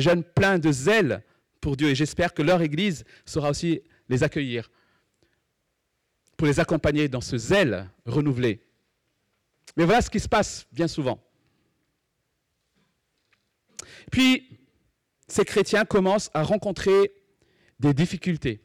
jeunes 0.00 0.22
pleins 0.22 0.58
de 0.58 0.70
zèle 0.70 1.24
pour 1.60 1.76
Dieu. 1.76 1.88
Et 1.88 1.94
j'espère 1.94 2.34
que 2.34 2.42
leur 2.42 2.60
Église 2.60 3.04
saura 3.24 3.50
aussi 3.50 3.80
les 4.10 4.22
accueillir, 4.22 4.70
pour 6.36 6.46
les 6.46 6.60
accompagner 6.60 7.08
dans 7.08 7.22
ce 7.22 7.38
zèle 7.38 7.90
renouvelé. 8.04 8.60
Mais 9.76 9.84
voilà 9.84 10.02
ce 10.02 10.10
qui 10.10 10.20
se 10.20 10.28
passe 10.28 10.66
bien 10.70 10.86
souvent. 10.86 11.18
Puis, 14.12 14.58
ces 15.26 15.44
chrétiens 15.44 15.84
commencent 15.84 16.30
à 16.34 16.42
rencontrer 16.42 17.12
des 17.80 17.94
difficultés. 17.94 18.60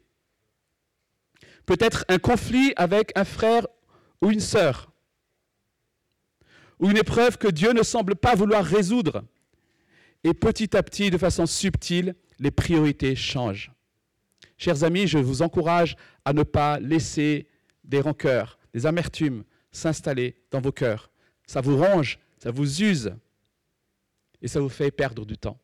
Peut-être 1.66 2.04
un 2.08 2.18
conflit 2.18 2.72
avec 2.76 3.12
un 3.16 3.24
frère 3.24 3.66
ou 4.20 4.30
une 4.30 4.40
sœur, 4.40 4.92
ou 6.78 6.90
une 6.90 6.96
épreuve 6.98 7.38
que 7.38 7.48
Dieu 7.48 7.72
ne 7.72 7.82
semble 7.82 8.16
pas 8.16 8.34
vouloir 8.34 8.64
résoudre. 8.64 9.24
Et 10.24 10.32
petit 10.32 10.74
à 10.76 10.82
petit, 10.82 11.10
de 11.10 11.18
façon 11.18 11.46
subtile, 11.46 12.14
les 12.38 12.50
priorités 12.50 13.14
changent. 13.14 13.70
Chers 14.56 14.82
amis, 14.82 15.06
je 15.06 15.18
vous 15.18 15.42
encourage 15.42 15.96
à 16.24 16.32
ne 16.32 16.42
pas 16.42 16.80
laisser 16.80 17.46
des 17.84 18.00
rancœurs, 18.00 18.58
des 18.72 18.86
amertumes 18.86 19.44
s'installer 19.70 20.36
dans 20.50 20.60
vos 20.60 20.72
cœurs. 20.72 21.10
Ça 21.46 21.60
vous 21.60 21.76
ronge, 21.76 22.18
ça 22.38 22.50
vous 22.50 22.82
use 22.82 23.14
et 24.40 24.48
ça 24.48 24.60
vous 24.60 24.68
fait 24.68 24.90
perdre 24.90 25.26
du 25.26 25.36
temps. 25.36 25.60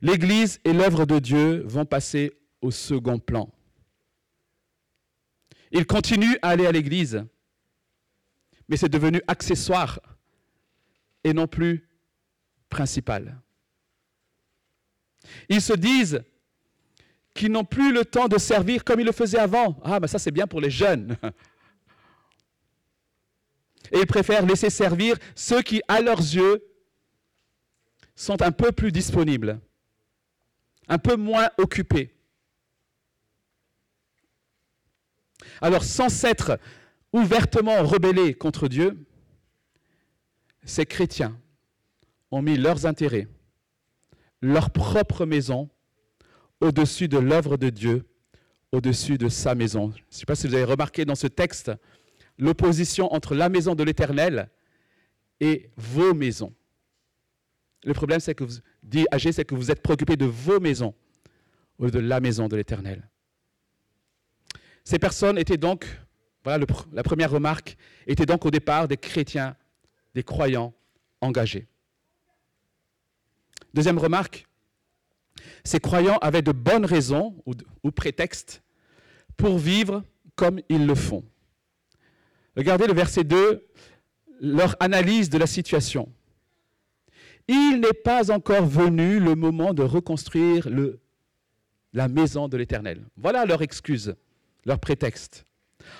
L'Église 0.00 0.60
et 0.64 0.72
l'œuvre 0.72 1.06
de 1.06 1.18
Dieu 1.18 1.62
vont 1.66 1.84
passer 1.84 2.32
au 2.60 2.70
second 2.70 3.18
plan. 3.18 3.50
Ils 5.72 5.86
continuent 5.86 6.36
à 6.42 6.50
aller 6.50 6.66
à 6.66 6.72
l'Église, 6.72 7.24
mais 8.68 8.76
c'est 8.76 8.88
devenu 8.88 9.20
accessoire 9.26 10.00
et 11.24 11.32
non 11.32 11.46
plus 11.46 11.88
principal. 12.68 13.40
Ils 15.48 15.62
se 15.62 15.72
disent 15.72 16.22
qu'ils 17.34 17.52
n'ont 17.52 17.64
plus 17.64 17.92
le 17.92 18.04
temps 18.04 18.28
de 18.28 18.38
servir 18.38 18.84
comme 18.84 19.00
ils 19.00 19.06
le 19.06 19.12
faisaient 19.12 19.38
avant. 19.38 19.78
Ah, 19.84 20.00
mais 20.00 20.08
ça 20.08 20.18
c'est 20.18 20.30
bien 20.30 20.46
pour 20.46 20.60
les 20.60 20.70
jeunes. 20.70 21.16
Et 23.92 24.00
ils 24.00 24.06
préfèrent 24.06 24.44
laisser 24.44 24.68
servir 24.68 25.16
ceux 25.36 25.62
qui, 25.62 25.80
à 25.86 26.00
leurs 26.00 26.18
yeux, 26.18 26.60
sont 28.16 28.42
un 28.42 28.50
peu 28.50 28.72
plus 28.72 28.90
disponibles 28.90 29.60
un 30.88 30.98
peu 30.98 31.16
moins 31.16 31.50
occupés. 31.58 32.12
Alors, 35.60 35.84
sans 35.84 36.08
s'être 36.08 36.58
ouvertement 37.16 37.82
rebellés 37.82 38.34
contre 38.34 38.68
Dieu, 38.68 39.06
ces 40.64 40.84
chrétiens 40.84 41.38
ont 42.30 42.42
mis 42.42 42.56
leurs 42.56 42.84
intérêts, 42.84 43.26
leur 44.42 44.70
propre 44.70 45.24
maison, 45.24 45.70
au-dessus 46.60 47.08
de 47.08 47.18
l'œuvre 47.18 47.56
de 47.56 47.70
Dieu, 47.70 48.06
au-dessus 48.72 49.16
de 49.16 49.28
sa 49.28 49.54
maison. 49.54 49.92
Je 49.92 50.02
ne 50.02 50.04
sais 50.10 50.26
pas 50.26 50.34
si 50.34 50.46
vous 50.46 50.54
avez 50.54 50.64
remarqué 50.64 51.04
dans 51.04 51.14
ce 51.14 51.26
texte 51.26 51.72
l'opposition 52.38 53.12
entre 53.12 53.34
la 53.34 53.48
maison 53.48 53.74
de 53.74 53.82
l'Éternel 53.82 54.50
et 55.40 55.70
vos 55.76 56.12
maisons. 56.12 56.54
Le 57.84 57.94
problème, 57.94 58.20
c'est 58.20 58.34
que 58.34 58.44
vous, 58.44 58.58
dit 58.82 59.06
Agé, 59.10 59.32
c'est 59.32 59.44
que 59.44 59.54
vous 59.54 59.70
êtes 59.70 59.80
préoccupé 59.80 60.16
de 60.16 60.26
vos 60.26 60.60
maisons 60.60 60.94
ou 61.78 61.90
de 61.90 61.98
la 61.98 62.20
maison 62.20 62.48
de 62.48 62.56
l'Éternel. 62.56 63.08
Ces 64.84 64.98
personnes 64.98 65.38
étaient 65.38 65.56
donc, 65.56 65.86
voilà 66.46 66.64
la 66.92 67.02
première 67.02 67.32
remarque, 67.32 67.76
étaient 68.06 68.24
donc 68.24 68.46
au 68.46 68.52
départ 68.52 68.86
des 68.86 68.96
chrétiens, 68.96 69.56
des 70.14 70.22
croyants 70.22 70.72
engagés. 71.20 71.66
Deuxième 73.74 73.98
remarque, 73.98 74.46
ces 75.64 75.80
croyants 75.80 76.18
avaient 76.18 76.42
de 76.42 76.52
bonnes 76.52 76.84
raisons 76.84 77.34
ou, 77.46 77.90
prétextes 77.90 78.62
pour 79.36 79.58
vivre 79.58 80.04
comme 80.36 80.60
ils 80.68 80.86
le 80.86 80.94
font. 80.94 81.24
Regardez 82.56 82.86
le 82.86 82.94
verset 82.94 83.24
2, 83.24 83.66
leur 84.40 84.76
analyse 84.78 85.28
de 85.28 85.38
la 85.38 85.48
situation. 85.48 86.12
Il 87.48 87.80
n'est 87.80 87.92
pas 87.92 88.30
encore 88.30 88.66
venu 88.66 89.18
le 89.18 89.34
moment 89.34 89.74
de 89.74 89.82
reconstruire 89.82 90.68
la 91.92 92.06
maison 92.06 92.46
de 92.46 92.56
l'Éternel. 92.56 93.04
Voilà 93.16 93.44
leur 93.46 93.62
excuse, 93.62 94.14
leur 94.64 94.78
prétexte. 94.78 95.44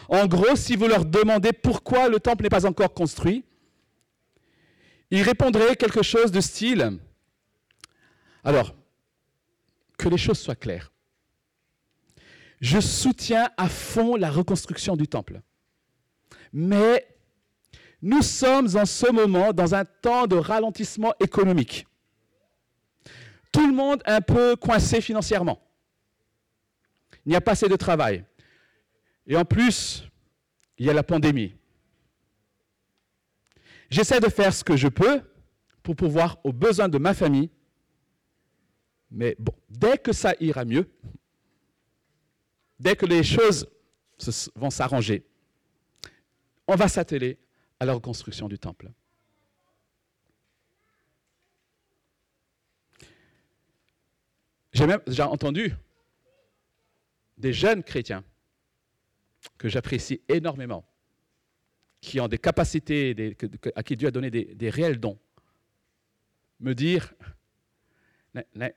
En 0.08 0.26
gros, 0.26 0.56
si 0.56 0.76
vous 0.76 0.86
leur 0.86 1.04
demandez 1.04 1.52
pourquoi 1.52 2.08
le 2.08 2.20
temple 2.20 2.44
n'est 2.44 2.48
pas 2.48 2.66
encore 2.66 2.94
construit, 2.94 3.44
ils 5.10 5.22
répondraient 5.22 5.76
quelque 5.76 6.02
chose 6.02 6.32
de 6.32 6.40
style, 6.40 6.98
alors, 8.44 8.74
que 9.98 10.08
les 10.08 10.18
choses 10.18 10.38
soient 10.38 10.56
claires. 10.56 10.92
Je 12.60 12.80
soutiens 12.80 13.50
à 13.56 13.68
fond 13.68 14.16
la 14.16 14.30
reconstruction 14.30 14.96
du 14.96 15.08
temple. 15.08 15.40
Mais 16.52 17.06
nous 18.02 18.22
sommes 18.22 18.76
en 18.76 18.86
ce 18.86 19.10
moment 19.10 19.52
dans 19.52 19.74
un 19.74 19.84
temps 19.84 20.26
de 20.26 20.36
ralentissement 20.36 21.12
économique. 21.20 21.86
Tout 23.52 23.66
le 23.66 23.74
monde 23.74 24.02
est 24.06 24.10
un 24.10 24.20
peu 24.20 24.56
coincé 24.56 25.00
financièrement. 25.00 25.60
Il 27.24 27.30
n'y 27.30 27.36
a 27.36 27.40
pas 27.40 27.52
assez 27.52 27.68
de 27.68 27.76
travail. 27.76 28.24
Et 29.26 29.36
en 29.36 29.44
plus, 29.44 30.04
il 30.78 30.86
y 30.86 30.90
a 30.90 30.92
la 30.92 31.02
pandémie. 31.02 31.54
J'essaie 33.90 34.20
de 34.20 34.28
faire 34.28 34.52
ce 34.52 34.64
que 34.64 34.76
je 34.76 34.88
peux 34.88 35.22
pour 35.82 35.96
pouvoir 35.96 36.38
aux 36.44 36.52
besoins 36.52 36.88
de 36.88 36.98
ma 36.98 37.14
famille. 37.14 37.50
Mais 39.10 39.36
bon, 39.38 39.54
dès 39.68 39.98
que 39.98 40.12
ça 40.12 40.34
ira 40.40 40.64
mieux, 40.64 40.90
dès 42.78 42.96
que 42.96 43.06
les 43.06 43.22
choses 43.22 43.68
vont 44.54 44.70
s'arranger, 44.70 45.24
on 46.66 46.74
va 46.74 46.88
s'atteler 46.88 47.38
à 47.78 47.84
la 47.84 47.94
reconstruction 47.94 48.48
du 48.48 48.58
temple. 48.58 48.90
J'ai 54.72 54.86
même 54.86 55.00
déjà 55.06 55.28
entendu 55.28 55.72
des 57.38 57.52
jeunes 57.52 57.82
chrétiens 57.82 58.24
que 59.58 59.68
j'apprécie 59.68 60.20
énormément, 60.28 60.84
qui 62.00 62.20
ont 62.20 62.28
des 62.28 62.38
capacités, 62.38 63.36
à 63.74 63.82
qui 63.82 63.96
Dieu 63.96 64.08
a 64.08 64.10
donné 64.10 64.30
des, 64.30 64.70
réels 64.70 65.00
dons, 65.00 65.18
me 66.60 66.74
dire, 66.74 67.12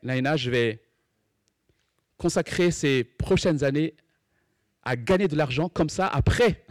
Naïna, 0.03 0.37
je 0.37 0.49
vais 0.49 0.81
consacrer 2.17 2.71
ces 2.71 3.03
prochaines 3.03 3.63
années 3.63 3.95
à 4.83 4.95
gagner 4.95 5.27
de 5.27 5.35
l'argent, 5.35 5.69
comme 5.69 5.89
ça, 5.89 6.07
après, 6.07 6.65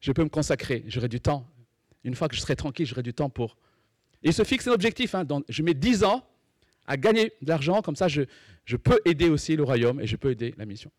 je 0.00 0.12
peux 0.12 0.24
me 0.24 0.28
consacrer, 0.28 0.84
j'aurai 0.86 1.08
du 1.08 1.20
temps. 1.20 1.48
Une 2.02 2.14
fois 2.14 2.28
que 2.28 2.34
je 2.34 2.40
serai 2.40 2.56
tranquille, 2.56 2.86
j'aurai 2.86 3.02
du 3.02 3.14
temps 3.14 3.30
pour... 3.30 3.56
Et 4.22 4.28
il 4.28 4.34
se 4.34 4.44
fixe 4.44 4.66
un 4.68 4.72
objectif, 4.72 5.14
hein, 5.14 5.24
je 5.48 5.62
mets 5.62 5.74
10 5.74 6.04
ans 6.04 6.26
à 6.86 6.96
gagner 6.96 7.32
de 7.40 7.48
l'argent, 7.48 7.80
comme 7.80 7.96
ça 7.96 8.08
je 8.08 8.76
peux 8.76 9.00
aider 9.04 9.28
aussi 9.28 9.56
le 9.56 9.62
royaume 9.62 10.00
et 10.00 10.06
je 10.06 10.16
peux 10.16 10.30
aider 10.30 10.54
la 10.58 10.66
mission. 10.66 10.90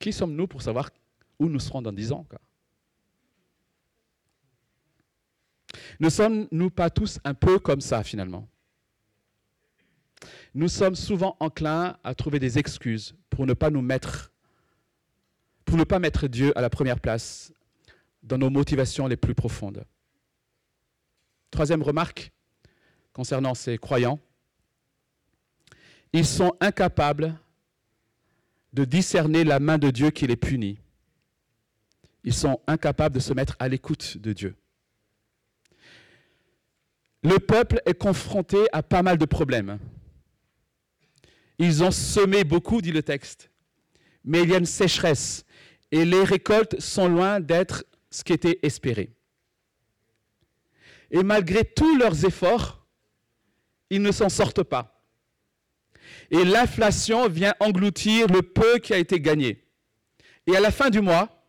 Qui 0.00 0.12
sommes-nous 0.12 0.46
pour 0.46 0.62
savoir 0.62 0.90
où 1.38 1.48
nous 1.48 1.60
serons 1.60 1.82
dans 1.82 1.92
10 1.92 2.12
ans 2.12 2.26
Ne 6.00 6.08
sommes-nous 6.08 6.70
pas 6.70 6.90
tous 6.90 7.18
un 7.24 7.34
peu 7.34 7.58
comme 7.58 7.80
ça 7.80 8.02
finalement? 8.02 8.48
Nous 10.54 10.68
sommes 10.68 10.94
souvent 10.94 11.36
enclins 11.40 11.96
à 12.04 12.14
trouver 12.14 12.38
des 12.38 12.58
excuses 12.58 13.14
pour 13.28 13.46
ne 13.46 13.54
pas 13.54 13.70
nous 13.70 13.82
mettre 13.82 14.30
pour 15.64 15.78
ne 15.78 15.84
pas 15.84 15.98
mettre 15.98 16.28
Dieu 16.28 16.56
à 16.56 16.60
la 16.60 16.68
première 16.70 17.00
place 17.00 17.52
dans 18.22 18.38
nos 18.38 18.50
motivations 18.50 19.06
les 19.06 19.16
plus 19.16 19.34
profondes. 19.34 19.84
Troisième 21.50 21.82
remarque 21.82 22.32
concernant 23.12 23.54
ces 23.54 23.78
croyants, 23.78 24.20
ils 26.12 26.26
sont 26.26 26.54
incapables 26.60 27.38
de 28.74 28.84
discerner 28.84 29.44
la 29.44 29.60
main 29.60 29.78
de 29.78 29.90
Dieu 29.90 30.10
qui 30.10 30.26
les 30.26 30.36
punit. 30.36 30.78
Ils 32.24 32.34
sont 32.34 32.60
incapables 32.66 33.14
de 33.14 33.20
se 33.20 33.32
mettre 33.32 33.56
à 33.60 33.68
l'écoute 33.68 34.18
de 34.18 34.32
Dieu. 34.32 34.56
Le 37.22 37.38
peuple 37.38 37.80
est 37.86 37.94
confronté 37.94 38.58
à 38.72 38.82
pas 38.82 39.02
mal 39.02 39.16
de 39.16 39.24
problèmes. 39.24 39.78
Ils 41.58 41.84
ont 41.84 41.92
semé 41.92 42.42
beaucoup, 42.42 42.82
dit 42.82 42.90
le 42.90 43.02
texte, 43.02 43.50
mais 44.24 44.42
il 44.42 44.50
y 44.50 44.54
a 44.54 44.58
une 44.58 44.66
sécheresse 44.66 45.44
et 45.92 46.04
les 46.04 46.24
récoltes 46.24 46.80
sont 46.80 47.08
loin 47.08 47.38
d'être 47.38 47.84
ce 48.10 48.24
qui 48.24 48.32
était 48.32 48.58
espéré. 48.62 49.14
Et 51.12 51.22
malgré 51.22 51.64
tous 51.64 51.96
leurs 51.96 52.24
efforts, 52.24 52.84
ils 53.90 54.02
ne 54.02 54.10
s'en 54.10 54.28
sortent 54.28 54.64
pas. 54.64 54.93
Et 56.30 56.44
l'inflation 56.44 57.28
vient 57.28 57.54
engloutir 57.60 58.26
le 58.28 58.42
peu 58.42 58.78
qui 58.78 58.92
a 58.92 58.98
été 58.98 59.20
gagné. 59.20 59.64
Et 60.46 60.56
à 60.56 60.60
la 60.60 60.70
fin 60.70 60.90
du 60.90 61.00
mois, 61.00 61.44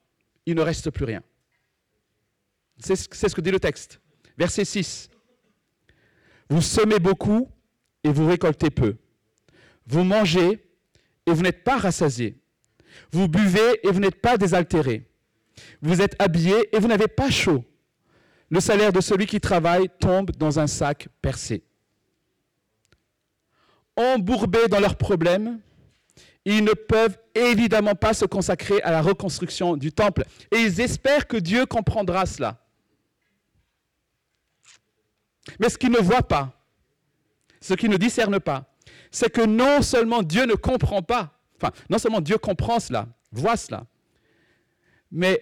il 0.46 0.56
ne 0.56 0.62
reste 0.62 0.90
plus 0.90 1.06
rien. 1.06 1.22
C'est 2.80 2.96
ce 2.96 3.36
que 3.36 3.42
dit 3.42 3.52
le 3.52 3.60
texte. 3.60 4.00
Verset 4.38 4.66
6. 4.66 5.10
Vous 6.50 6.62
semez 6.62 7.00
beaucoup 7.00 7.50
et 8.04 8.12
vous 8.12 8.28
récoltez 8.28 8.70
peu. 8.70 8.96
Vous 9.88 10.04
mangez 10.04 10.64
et 11.26 11.32
vous 11.32 11.42
n'êtes 11.42 11.64
pas 11.64 11.78
rassasiés. 11.78 12.38
Vous 13.12 13.28
buvez 13.28 13.80
et 13.84 13.92
vous 13.92 14.00
n'êtes 14.00 14.22
pas 14.22 14.38
désaltéré. 14.38 15.10
Vous 15.82 16.02
êtes 16.02 16.16
habillé 16.22 16.76
et 16.76 16.80
vous 16.80 16.88
n'avez 16.88 17.08
pas 17.08 17.30
chaud. 17.30 17.64
Le 18.50 18.60
salaire 18.60 18.94
de 18.94 19.02
celui 19.02 19.26
qui 19.26 19.40
travaille 19.40 19.90
tombe 20.00 20.32
dans 20.32 20.60
un 20.60 20.68
sac 20.68 21.08
percé. 21.22 21.64
Embourbés 23.96 24.68
dans 24.68 24.80
leurs 24.80 24.98
problèmes, 24.98 25.60
ils 26.44 26.64
ne 26.64 26.74
peuvent 26.74 27.18
évidemment 27.34 27.96
pas 27.96 28.14
se 28.14 28.26
consacrer 28.26 28.82
à 28.82 28.92
la 28.92 29.02
reconstruction 29.02 29.78
du 29.78 29.92
temple. 29.92 30.26
Et 30.52 30.58
ils 30.58 30.82
espèrent 30.82 31.28
que 31.28 31.38
Dieu 31.38 31.66
comprendra 31.66 32.26
cela. 32.26 32.62
Mais 35.60 35.70
ce 35.70 35.78
qu'ils 35.78 35.92
ne 35.92 36.00
voient 36.00 36.28
pas, 36.28 36.54
ce 37.62 37.74
qu'ils 37.74 37.90
ne 37.90 37.98
discernent 37.98 38.40
pas, 38.40 38.66
c'est 39.12 39.32
que 39.32 39.42
non 39.42 39.82
seulement 39.82 40.24
Dieu 40.24 40.46
ne 40.46 40.56
comprend 40.56 41.02
pas, 41.02 41.36
Enfin, 41.58 41.72
non 41.90 41.98
seulement 41.98 42.22
Dieu 42.22 42.38
comprend 42.38 42.80
cela, 42.80 43.08
voit 43.32 43.58
cela, 43.58 43.86
mais 45.12 45.42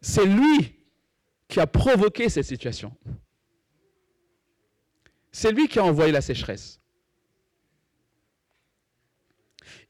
c'est 0.00 0.24
lui 0.24 0.76
qui 1.48 1.60
a 1.60 1.66
provoqué 1.66 2.28
cette 2.28 2.46
situation. 2.46 2.96
C'est 5.32 5.52
lui 5.52 5.68
qui 5.68 5.78
a 5.78 5.84
envoyé 5.84 6.12
la 6.12 6.22
sécheresse. 6.22 6.79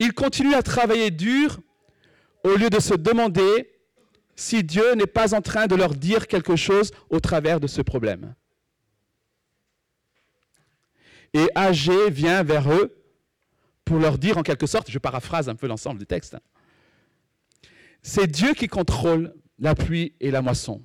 Il 0.01 0.15
continue 0.15 0.55
à 0.55 0.63
travailler 0.63 1.11
dur 1.11 1.61
au 2.43 2.57
lieu 2.57 2.71
de 2.71 2.81
se 2.81 2.95
demander 2.95 3.71
si 4.35 4.65
Dieu 4.65 4.95
n'est 4.95 5.07
pas 5.07 5.35
en 5.35 5.43
train 5.43 5.67
de 5.67 5.75
leur 5.75 5.95
dire 5.95 6.27
quelque 6.27 6.57
chose 6.57 6.91
au 7.11 7.21
travers 7.21 7.61
de 7.61 7.67
ce 7.67 7.83
problème. 7.83 8.35
Et 11.35 11.49
Agé 11.55 12.11
vient 12.11 12.43
vers 12.43 12.73
eux 12.73 12.97
pour 13.85 13.99
leur 13.99 14.17
dire 14.17 14.39
en 14.39 14.43
quelque 14.43 14.67
sorte, 14.67 14.91
je 14.91 14.99
paraphrase 14.99 15.49
un 15.51 15.55
peu 15.55 15.67
l'ensemble 15.67 15.99
du 15.99 16.07
texte, 16.07 16.37
c'est 18.03 18.27
Dieu 18.27 18.55
qui 18.55 18.69
contrôle 18.69 19.35
la 19.59 19.75
pluie 19.75 20.15
et 20.21 20.31
la 20.31 20.41
moisson. 20.41 20.83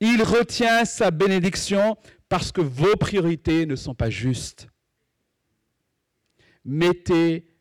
Il 0.00 0.22
retient 0.22 0.86
sa 0.86 1.10
bénédiction 1.10 1.98
parce 2.30 2.52
que 2.52 2.62
vos 2.62 2.96
priorités 2.96 3.66
ne 3.66 3.76
sont 3.76 3.94
pas 3.94 4.08
justes. 4.08 4.68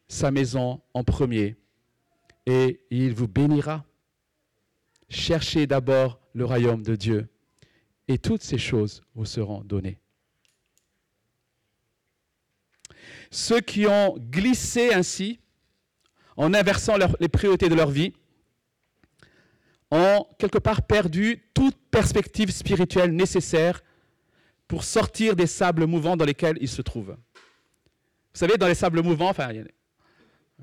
Sa 0.09 0.31
maison 0.31 0.81
en 0.93 1.03
premier 1.05 1.55
et 2.45 2.81
il 2.89 3.13
vous 3.13 3.27
bénira. 3.27 3.85
Cherchez 5.07 5.65
d'abord 5.65 6.19
le 6.33 6.45
royaume 6.45 6.83
de 6.83 6.95
Dieu 6.95 7.29
et 8.07 8.17
toutes 8.17 8.43
ces 8.43 8.57
choses 8.57 9.01
vous 9.15 9.25
seront 9.25 9.61
données. 9.61 9.99
Ceux 13.31 13.61
qui 13.61 13.85
ont 13.85 14.17
glissé 14.17 14.93
ainsi, 14.93 15.39
en 16.35 16.53
inversant 16.53 16.95
les 17.19 17.29
priorités 17.29 17.69
de 17.69 17.75
leur 17.75 17.91
vie, 17.91 18.13
ont 19.91 20.25
quelque 20.37 20.57
part 20.57 20.81
perdu 20.83 21.43
toute 21.53 21.75
perspective 21.91 22.51
spirituelle 22.51 23.11
nécessaire 23.15 23.83
pour 24.67 24.83
sortir 24.83 25.35
des 25.35 25.47
sables 25.47 25.85
mouvants 25.85 26.17
dans 26.17 26.25
lesquels 26.25 26.57
ils 26.61 26.69
se 26.69 26.81
trouvent. 26.81 27.17
Vous 28.33 28.39
savez, 28.39 28.57
dans 28.57 28.67
les 28.67 28.75
sables 28.75 29.01
mouvants, 29.01 29.29
enfin, 29.29 29.51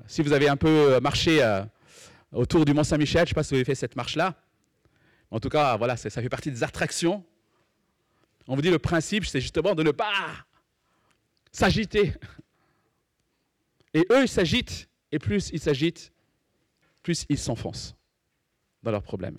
si 0.05 0.21
vous 0.21 0.33
avez 0.33 0.47
un 0.47 0.57
peu 0.57 0.99
marché 0.99 1.43
euh, 1.43 1.63
autour 2.31 2.65
du 2.65 2.73
Mont 2.73 2.83
Saint-Michel, 2.83 3.19
je 3.19 3.23
ne 3.23 3.27
sais 3.29 3.33
pas 3.33 3.43
si 3.43 3.49
vous 3.49 3.55
avez 3.55 3.65
fait 3.65 3.75
cette 3.75 3.95
marche-là, 3.95 4.35
en 5.31 5.39
tout 5.39 5.49
cas, 5.49 5.75
voilà, 5.77 5.97
ça 5.97 6.09
fait 6.09 6.29
partie 6.29 6.51
des 6.51 6.63
attractions. 6.63 7.23
On 8.47 8.55
vous 8.55 8.61
dit 8.61 8.69
le 8.69 8.79
principe, 8.79 9.25
c'est 9.25 9.41
justement 9.41 9.75
de 9.75 9.83
ne 9.83 9.91
pas 9.91 10.13
s'agiter. 11.51 12.13
Et 13.93 14.05
eux, 14.11 14.23
ils 14.23 14.29
s'agitent, 14.29 14.87
et 15.11 15.19
plus 15.19 15.49
ils 15.51 15.59
s'agitent, 15.59 16.11
plus 17.03 17.25
ils 17.29 17.37
s'enfoncent 17.37 17.95
dans 18.83 18.91
leurs 18.91 19.03
problèmes. 19.03 19.37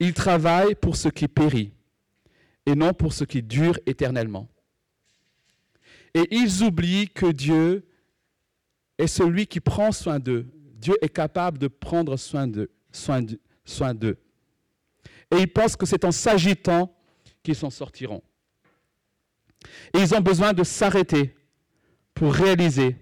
Ils 0.00 0.14
travaillent 0.14 0.74
pour 0.74 0.96
ce 0.96 1.08
qui 1.08 1.28
périt 1.28 1.72
et 2.66 2.74
non 2.74 2.92
pour 2.92 3.12
ce 3.12 3.24
qui 3.24 3.42
dure 3.42 3.78
éternellement. 3.86 4.48
Et 6.14 6.26
ils 6.30 6.62
oublient 6.62 7.08
que 7.08 7.26
Dieu 7.26 7.86
est 8.98 9.06
celui 9.06 9.46
qui 9.46 9.60
prend 9.60 9.92
soin 9.92 10.18
d'eux. 10.18 10.46
Dieu 10.74 10.94
est 11.02 11.08
capable 11.08 11.58
de 11.58 11.68
prendre 11.68 12.16
soin 12.16 12.46
d'eux. 12.46 12.70
Soin 12.92 13.22
d'eux. 13.94 14.18
Et 15.30 15.36
ils 15.38 15.52
pensent 15.52 15.76
que 15.76 15.86
c'est 15.86 16.04
en 16.04 16.12
s'agitant 16.12 16.94
qu'ils 17.42 17.56
s'en 17.56 17.70
sortiront. 17.70 18.22
Et 19.92 19.98
ils 19.98 20.14
ont 20.14 20.20
besoin 20.20 20.52
de 20.52 20.62
s'arrêter 20.62 21.34
pour 22.14 22.32
réaliser 22.32 22.96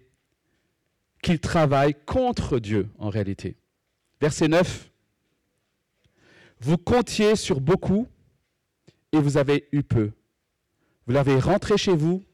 qu'ils 1.22 1.40
travaillent 1.40 1.96
contre 2.06 2.58
Dieu 2.58 2.88
en 2.98 3.10
réalité. 3.10 3.56
Verset 4.20 4.48
9. 4.48 4.90
Vous 6.60 6.78
comptiez 6.78 7.36
sur 7.36 7.60
beaucoup 7.60 8.06
et 9.12 9.18
vous 9.18 9.36
avez 9.36 9.68
eu 9.72 9.82
peu. 9.82 10.12
Vous 11.06 11.12
l'avez 11.12 11.38
rentré 11.38 11.76
chez 11.76 11.94
vous, 11.94 12.24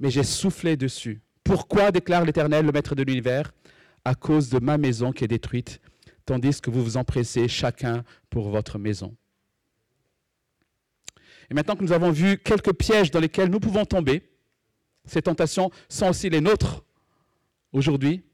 mais 0.00 0.10
j'ai 0.10 0.24
soufflé 0.24 0.76
dessus. 0.76 1.20
Pourquoi, 1.44 1.92
déclare 1.92 2.24
l'Éternel, 2.24 2.66
le 2.66 2.72
Maître 2.72 2.94
de 2.94 3.02
l'univers? 3.02 3.52
À 4.04 4.14
cause 4.14 4.48
de 4.48 4.58
ma 4.58 4.78
maison 4.78 5.12
qui 5.12 5.24
est 5.24 5.28
détruite, 5.28 5.80
tandis 6.24 6.60
que 6.60 6.70
vous 6.70 6.82
vous 6.82 6.96
empressez 6.96 7.48
chacun 7.48 8.02
pour 8.30 8.48
votre 8.48 8.78
maison. 8.78 9.14
Et 11.50 11.54
maintenant 11.54 11.76
que 11.76 11.84
nous 11.84 11.92
avons 11.92 12.10
vu 12.10 12.38
quelques 12.38 12.72
pièges 12.72 13.10
dans 13.10 13.20
lesquels 13.20 13.50
nous 13.50 13.60
pouvons 13.60 13.84
tomber, 13.84 14.30
ces 15.04 15.20
tentations 15.20 15.70
sont 15.88 16.08
aussi 16.08 16.30
les 16.30 16.40
nôtres 16.40 16.84
aujourd'hui. 17.72 18.24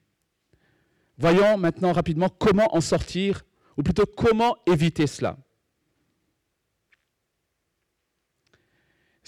Voyons 1.19 1.57
maintenant 1.59 1.93
rapidement 1.93 2.29
comment 2.29 2.77
en 2.77 2.81
sortir, 2.81 3.45
ou 3.77 3.83
plutôt 3.83 4.07
comment 4.07 4.57
éviter 4.67 5.07
cela. 5.07 5.37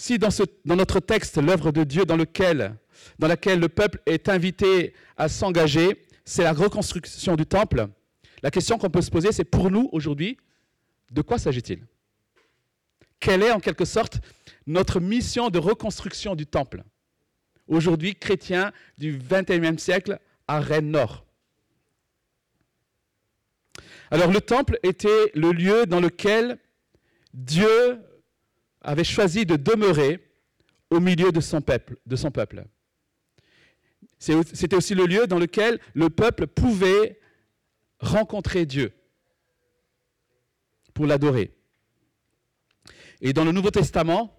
Si 0.00 0.16
dans, 0.16 0.30
notre 0.64 1.00
texte, 1.00 1.38
l'œuvre 1.38 1.72
de 1.72 1.82
Dieu 1.82 2.04
dans, 2.04 2.14
laquelle 2.14 2.78
le 3.58 3.68
peuple 3.68 4.00
est 4.06 4.28
invité 4.28 4.94
à 5.16 5.28
s'engager, 5.28 6.06
c'est 6.24 6.44
la 6.44 6.52
reconstruction 6.52 7.34
du 7.34 7.44
temple, 7.44 7.88
la 8.44 8.52
question 8.52 8.78
qu'on 8.78 8.90
peut 8.90 9.02
se 9.02 9.10
poser, 9.10 9.32
c'est 9.32 9.42
pour 9.42 9.72
nous 9.72 9.88
aujourd'hui, 9.90 10.38
de 11.10 11.20
quoi 11.20 11.36
s'agit-il? 11.36 11.84
Quelle 13.18 13.42
est 13.42 13.50
en 13.50 13.58
quelque 13.58 13.84
sorte 13.84 14.20
notre 14.68 15.00
mission 15.00 15.50
de 15.50 15.58
reconstruction 15.58 16.36
du 16.36 16.46
temple? 16.46 16.84
Aujourd'hui, 17.66 18.14
chrétien 18.14 18.70
du 18.98 19.18
XXIe 19.18 19.80
siècle 19.80 20.20
à 20.46 20.60
Rennes-Nord. 20.60 21.26
Alors 24.12 24.30
le 24.30 24.40
temple 24.40 24.78
était 24.84 25.32
le 25.34 25.50
lieu 25.50 25.86
dans 25.86 25.98
lequel 25.98 26.60
Dieu 27.34 27.98
avait 28.80 29.04
choisi 29.04 29.44
de 29.46 29.56
demeurer 29.56 30.24
au 30.90 31.00
milieu 31.00 31.32
de 31.32 31.40
son 31.40 31.60
peuple. 31.60 31.96
C'était 34.18 34.76
aussi 34.76 34.94
le 34.94 35.06
lieu 35.06 35.26
dans 35.26 35.38
lequel 35.38 35.78
le 35.94 36.10
peuple 36.10 36.46
pouvait 36.46 37.18
rencontrer 38.00 38.66
Dieu 38.66 38.92
pour 40.94 41.06
l'adorer. 41.06 41.54
Et 43.20 43.32
dans 43.32 43.44
le 43.44 43.52
Nouveau 43.52 43.70
Testament, 43.70 44.34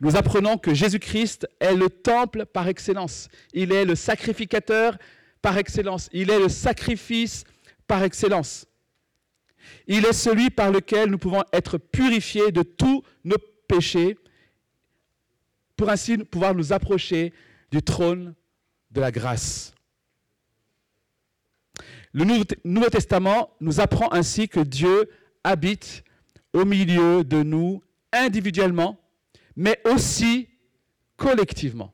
nous 0.00 0.16
apprenons 0.16 0.58
que 0.58 0.74
Jésus-Christ 0.74 1.46
est 1.60 1.74
le 1.74 1.88
temple 1.88 2.46
par 2.46 2.68
excellence. 2.68 3.28
Il 3.52 3.72
est 3.72 3.84
le 3.84 3.94
sacrificateur 3.94 4.98
par 5.40 5.56
excellence. 5.56 6.08
Il 6.12 6.30
est 6.30 6.38
le 6.38 6.48
sacrifice 6.48 7.44
par 7.86 8.02
excellence. 8.02 8.66
Il 9.86 10.04
est 10.04 10.12
celui 10.12 10.50
par 10.50 10.70
lequel 10.70 11.10
nous 11.10 11.18
pouvons 11.18 11.42
être 11.52 11.78
purifiés 11.78 12.50
de 12.50 12.62
tous 12.62 13.02
nos 13.24 13.36
péchés 13.66 14.16
pour 15.76 15.90
ainsi 15.90 16.18
pouvoir 16.18 16.54
nous 16.54 16.72
approcher 16.72 17.32
du 17.70 17.82
trône 17.82 18.34
de 18.90 19.00
la 19.00 19.10
grâce. 19.10 19.74
Le 22.12 22.24
Nouveau 22.64 22.88
Testament 22.90 23.50
nous 23.60 23.80
apprend 23.80 24.12
ainsi 24.12 24.48
que 24.48 24.60
Dieu 24.60 25.10
habite 25.42 26.04
au 26.52 26.64
milieu 26.64 27.24
de 27.24 27.42
nous 27.42 27.82
individuellement, 28.12 29.00
mais 29.56 29.80
aussi 29.84 30.48
collectivement. 31.16 31.92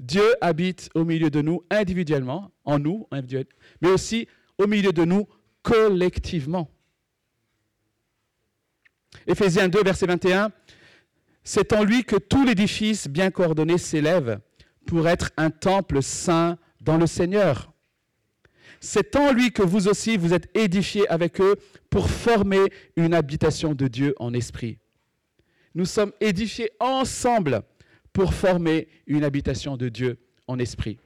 Dieu 0.00 0.34
habite 0.40 0.90
au 0.94 1.04
milieu 1.04 1.30
de 1.30 1.40
nous 1.40 1.64
individuellement, 1.70 2.50
en 2.64 2.78
nous, 2.78 3.08
mais 3.80 3.88
aussi 3.88 4.28
au 4.58 4.66
milieu 4.66 4.92
de 4.92 5.04
nous 5.04 5.28
collectivement. 5.62 6.70
Éphésiens 9.28 9.68
2, 9.68 9.82
verset 9.84 10.06
21, 10.06 10.50
c'est 11.44 11.74
en 11.74 11.84
lui 11.84 12.02
que 12.02 12.16
tout 12.16 12.44
l'édifice 12.44 13.08
bien 13.08 13.30
coordonné 13.30 13.76
s'élève 13.76 14.40
pour 14.86 15.06
être 15.06 15.30
un 15.36 15.50
temple 15.50 16.02
saint 16.02 16.58
dans 16.80 16.96
le 16.96 17.06
Seigneur. 17.06 17.70
C'est 18.80 19.16
en 19.16 19.32
lui 19.32 19.52
que 19.52 19.62
vous 19.62 19.86
aussi 19.86 20.16
vous 20.16 20.32
êtes 20.32 20.48
édifiés 20.56 21.06
avec 21.08 21.42
eux 21.42 21.56
pour 21.90 22.08
former 22.08 22.72
une 22.96 23.12
habitation 23.12 23.74
de 23.74 23.86
Dieu 23.86 24.14
en 24.18 24.32
esprit. 24.32 24.78
Nous 25.74 25.84
sommes 25.84 26.12
édifiés 26.20 26.70
ensemble 26.80 27.62
pour 28.14 28.32
former 28.32 28.88
une 29.06 29.24
habitation 29.24 29.76
de 29.76 29.90
Dieu 29.90 30.18
en 30.46 30.58
esprit. 30.58 30.98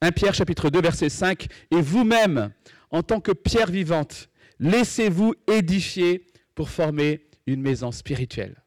1 0.00 0.12
Pierre 0.12 0.34
chapitre 0.34 0.70
2 0.70 0.80
verset 0.80 1.08
5, 1.08 1.48
et 1.72 1.80
vous-même, 1.80 2.52
en 2.90 3.02
tant 3.02 3.20
que 3.20 3.32
pierre 3.32 3.70
vivante, 3.70 4.28
laissez-vous 4.58 5.34
édifier 5.46 6.26
pour 6.54 6.70
former 6.70 7.26
une 7.46 7.60
maison 7.60 7.92
spirituelle. 7.92 8.62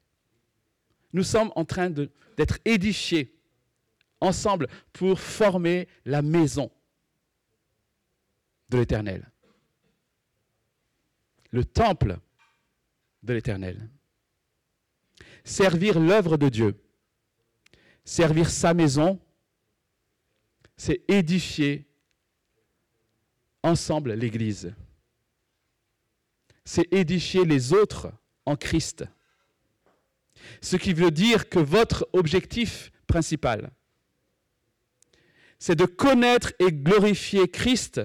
Nous 1.14 1.24
sommes 1.24 1.52
en 1.56 1.66
train 1.66 1.90
d'être 1.90 2.60
édifiés 2.66 3.36
ensemble 4.22 4.68
pour 4.94 5.20
former 5.20 5.88
la 6.06 6.22
maison 6.22 6.72
de 8.70 8.78
l'Éternel. 8.78 9.32
Le 11.52 11.66
temple 11.66 12.20
de 13.24 13.34
l'Éternel. 13.34 13.90
Servir 15.44 16.00
l'œuvre 16.00 16.38
de 16.38 16.48
Dieu, 16.50 16.80
servir 18.06 18.50
sa 18.50 18.74
maison, 18.74 19.20
c'est 20.78 21.04
édifier 21.10 21.88
ensemble 23.64 24.14
l'Église. 24.14 24.74
C'est 26.72 26.94
édifier 26.94 27.46
les 27.46 27.74
autres 27.74 28.12
en 28.46 28.56
Christ. 28.56 29.04
Ce 30.62 30.76
qui 30.76 30.94
veut 30.94 31.10
dire 31.10 31.50
que 31.50 31.58
votre 31.58 32.08
objectif 32.14 32.92
principal, 33.08 33.72
c'est 35.58 35.76
de 35.76 35.86
connaître 35.86 36.54
et 36.60 36.72
glorifier 36.72 37.48
Christ 37.48 38.02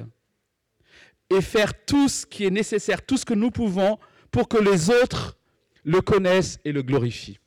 et 1.29 1.43
faire 1.43 1.85
tout 1.85 2.09
ce 2.09 2.25
qui 2.25 2.47
est 2.47 2.51
nécessaire, 2.51 3.05
tout 3.05 3.19
ce 3.19 3.27
que 3.27 3.35
nous 3.35 3.51
pouvons 3.51 3.99
pour 4.31 4.49
que 4.49 4.57
les 4.57 4.89
autres 4.89 5.37
le 5.85 6.01
connaissent 6.01 6.59
et 6.65 6.73
le 6.73 6.81
glorifient. 6.81 7.41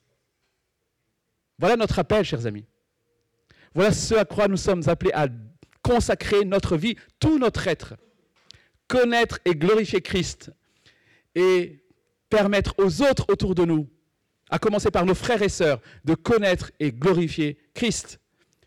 Voilà 1.57 1.77
notre 1.77 1.97
appel, 1.97 2.25
chers 2.25 2.45
amis. 2.45 2.67
Voilà 3.73 3.91
ce 3.91 4.13
à 4.13 4.25
quoi 4.25 4.47
nous 4.47 4.55
sommes 4.55 4.87
appelés 4.87 5.13
à 5.15 5.29
consacrer 5.81 6.45
notre 6.45 6.77
vie, 6.77 6.95
tout 7.19 7.39
notre 7.39 7.67
être. 7.67 7.95
Connaître 8.87 9.39
et 9.45 9.55
glorifier 9.55 10.01
Christ 10.01 10.51
et 11.37 11.83
permettre 12.29 12.73
aux 12.77 13.01
autres 13.01 13.25
autour 13.29 13.55
de 13.55 13.63
nous, 13.63 13.89
à 14.49 14.59
commencer 14.59 14.91
par 14.91 15.05
nos 15.05 15.15
frères 15.15 15.41
et 15.41 15.49
sœurs, 15.49 15.81
de 16.03 16.15
connaître 16.15 16.71
et 16.79 16.91
glorifier 16.91 17.57
Christ 17.73 18.19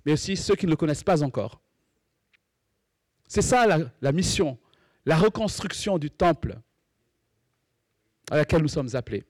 mais 0.04 0.12
aussi 0.12 0.36
ceux 0.36 0.54
qui 0.54 0.66
ne 0.66 0.70
le 0.70 0.76
connaissent 0.76 1.04
pas 1.04 1.22
encore. 1.22 1.60
C'est 3.28 3.42
ça 3.42 3.66
la, 4.00 4.12
mission, 4.12 4.58
la 5.06 5.16
reconstruction 5.16 5.98
du 5.98 6.10
temple 6.10 6.58
à 8.30 8.36
laquelle 8.36 8.62
nous 8.62 8.68
sommes 8.68 8.94
appelés. 8.94 9.24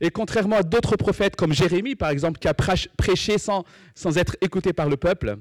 Et 0.00 0.10
contrairement 0.10 0.56
à 0.56 0.62
d'autres 0.62 0.96
prophètes 0.96 1.36
comme 1.36 1.52
Jérémie, 1.52 1.94
par 1.94 2.10
exemple, 2.10 2.38
qui 2.38 2.48
a 2.48 2.54
prêché 2.54 3.38
sans, 3.38 3.64
sans 3.94 4.18
être 4.18 4.36
écouté 4.40 4.72
par 4.72 4.88
le 4.88 4.96
peuple, 4.96 5.38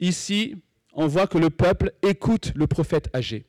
ici, 0.00 0.62
on 0.92 1.06
voit 1.06 1.26
que 1.26 1.38
le 1.38 1.50
peuple 1.50 1.92
écoute 2.02 2.52
le 2.54 2.66
prophète 2.66 3.08
âgé. 3.14 3.46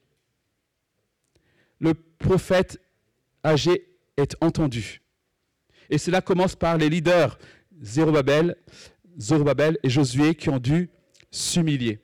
Le 1.79 1.93
prophète 1.93 2.79
âgé 3.43 3.87
est 4.17 4.35
entendu. 4.41 5.01
Et 5.89 5.97
cela 5.97 6.21
commence 6.21 6.55
par 6.55 6.77
les 6.77 6.89
leaders, 6.89 7.37
Zérubabel, 7.81 8.55
Zorobabel 9.19 9.77
et 9.83 9.89
Josué, 9.89 10.35
qui 10.35 10.49
ont 10.49 10.59
dû 10.59 10.89
s'humilier. 11.31 11.99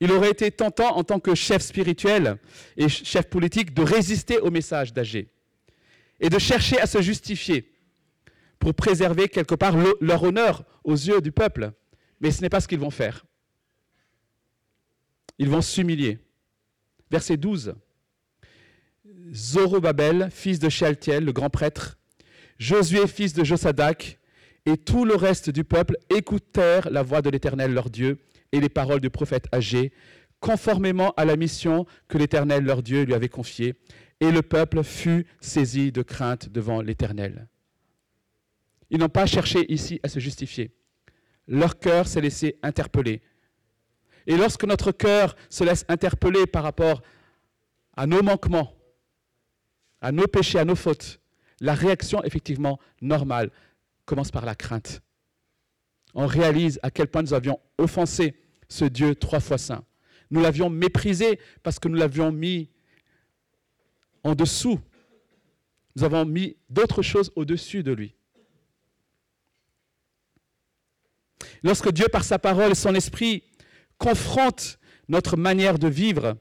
Il 0.00 0.12
aurait 0.12 0.30
été 0.30 0.50
tentant 0.50 0.96
en 0.96 1.04
tant 1.04 1.20
que 1.20 1.34
chef 1.34 1.62
spirituel 1.62 2.38
et 2.76 2.88
chef 2.88 3.28
politique 3.28 3.74
de 3.74 3.82
résister 3.82 4.38
au 4.38 4.50
message 4.50 4.92
d'Agé 4.92 5.28
et 6.20 6.28
de 6.28 6.38
chercher 6.38 6.80
à 6.80 6.86
se 6.86 7.00
justifier 7.00 7.73
pour 8.64 8.72
préserver 8.72 9.28
quelque 9.28 9.54
part 9.54 9.76
leur 10.00 10.22
honneur 10.22 10.64
aux 10.84 10.94
yeux 10.94 11.20
du 11.20 11.32
peuple. 11.32 11.72
Mais 12.20 12.30
ce 12.30 12.40
n'est 12.40 12.48
pas 12.48 12.62
ce 12.62 12.66
qu'ils 12.66 12.78
vont 12.78 12.90
faire. 12.90 13.26
Ils 15.38 15.50
vont 15.50 15.60
s'humilier. 15.60 16.18
Verset 17.10 17.36
12. 17.36 17.74
Zorobabel, 19.34 20.30
fils 20.30 20.58
de 20.60 20.70
Shealtiel, 20.70 21.26
le 21.26 21.32
grand 21.32 21.50
prêtre, 21.50 21.98
Josué, 22.58 23.06
fils 23.06 23.34
de 23.34 23.44
Josadac, 23.44 24.18
et 24.64 24.78
tout 24.78 25.04
le 25.04 25.14
reste 25.14 25.50
du 25.50 25.64
peuple 25.64 25.98
écoutèrent 26.08 26.88
la 26.88 27.02
voix 27.02 27.20
de 27.20 27.28
l'Éternel 27.28 27.74
leur 27.74 27.90
Dieu 27.90 28.18
et 28.52 28.60
les 28.60 28.70
paroles 28.70 29.00
du 29.00 29.10
prophète 29.10 29.46
âgé, 29.52 29.92
conformément 30.40 31.12
à 31.18 31.26
la 31.26 31.36
mission 31.36 31.84
que 32.08 32.16
l'Éternel 32.16 32.64
leur 32.64 32.82
Dieu 32.82 33.02
lui 33.02 33.12
avait 33.12 33.28
confiée. 33.28 33.74
Et 34.20 34.30
le 34.30 34.40
peuple 34.40 34.82
fut 34.82 35.26
saisi 35.40 35.92
de 35.92 36.00
crainte 36.00 36.48
devant 36.48 36.80
l'Éternel. 36.80 37.48
Ils 38.94 39.00
n'ont 39.00 39.08
pas 39.08 39.26
cherché 39.26 39.66
ici 39.72 39.98
à 40.04 40.08
se 40.08 40.20
justifier. 40.20 40.70
Leur 41.48 41.80
cœur 41.80 42.06
s'est 42.06 42.20
laissé 42.20 42.60
interpeller. 42.62 43.22
Et 44.28 44.36
lorsque 44.36 44.62
notre 44.62 44.92
cœur 44.92 45.34
se 45.50 45.64
laisse 45.64 45.84
interpeller 45.88 46.46
par 46.46 46.62
rapport 46.62 47.02
à 47.96 48.06
nos 48.06 48.22
manquements, 48.22 48.72
à 50.00 50.12
nos 50.12 50.28
péchés, 50.28 50.60
à 50.60 50.64
nos 50.64 50.76
fautes, 50.76 51.18
la 51.58 51.74
réaction 51.74 52.22
effectivement 52.22 52.78
normale 53.00 53.50
commence 54.04 54.30
par 54.30 54.44
la 54.44 54.54
crainte. 54.54 55.02
On 56.14 56.28
réalise 56.28 56.78
à 56.84 56.92
quel 56.92 57.08
point 57.08 57.22
nous 57.22 57.34
avions 57.34 57.58
offensé 57.78 58.36
ce 58.68 58.84
Dieu 58.84 59.16
trois 59.16 59.40
fois 59.40 59.58
saint. 59.58 59.84
Nous 60.30 60.40
l'avions 60.40 60.70
méprisé 60.70 61.40
parce 61.64 61.80
que 61.80 61.88
nous 61.88 61.96
l'avions 61.96 62.30
mis 62.30 62.70
en 64.22 64.36
dessous. 64.36 64.78
Nous 65.96 66.04
avons 66.04 66.24
mis 66.24 66.56
d'autres 66.70 67.02
choses 67.02 67.32
au-dessus 67.34 67.82
de 67.82 67.90
lui. 67.90 68.14
Lorsque 71.64 71.90
Dieu, 71.90 72.08
par 72.08 72.22
sa 72.22 72.38
parole 72.38 72.72
et 72.72 72.76
son 72.76 72.94
esprit, 72.94 73.42
confronte 73.96 74.78
notre 75.08 75.38
manière 75.38 75.78
de 75.78 75.88
vivre, 75.88 76.36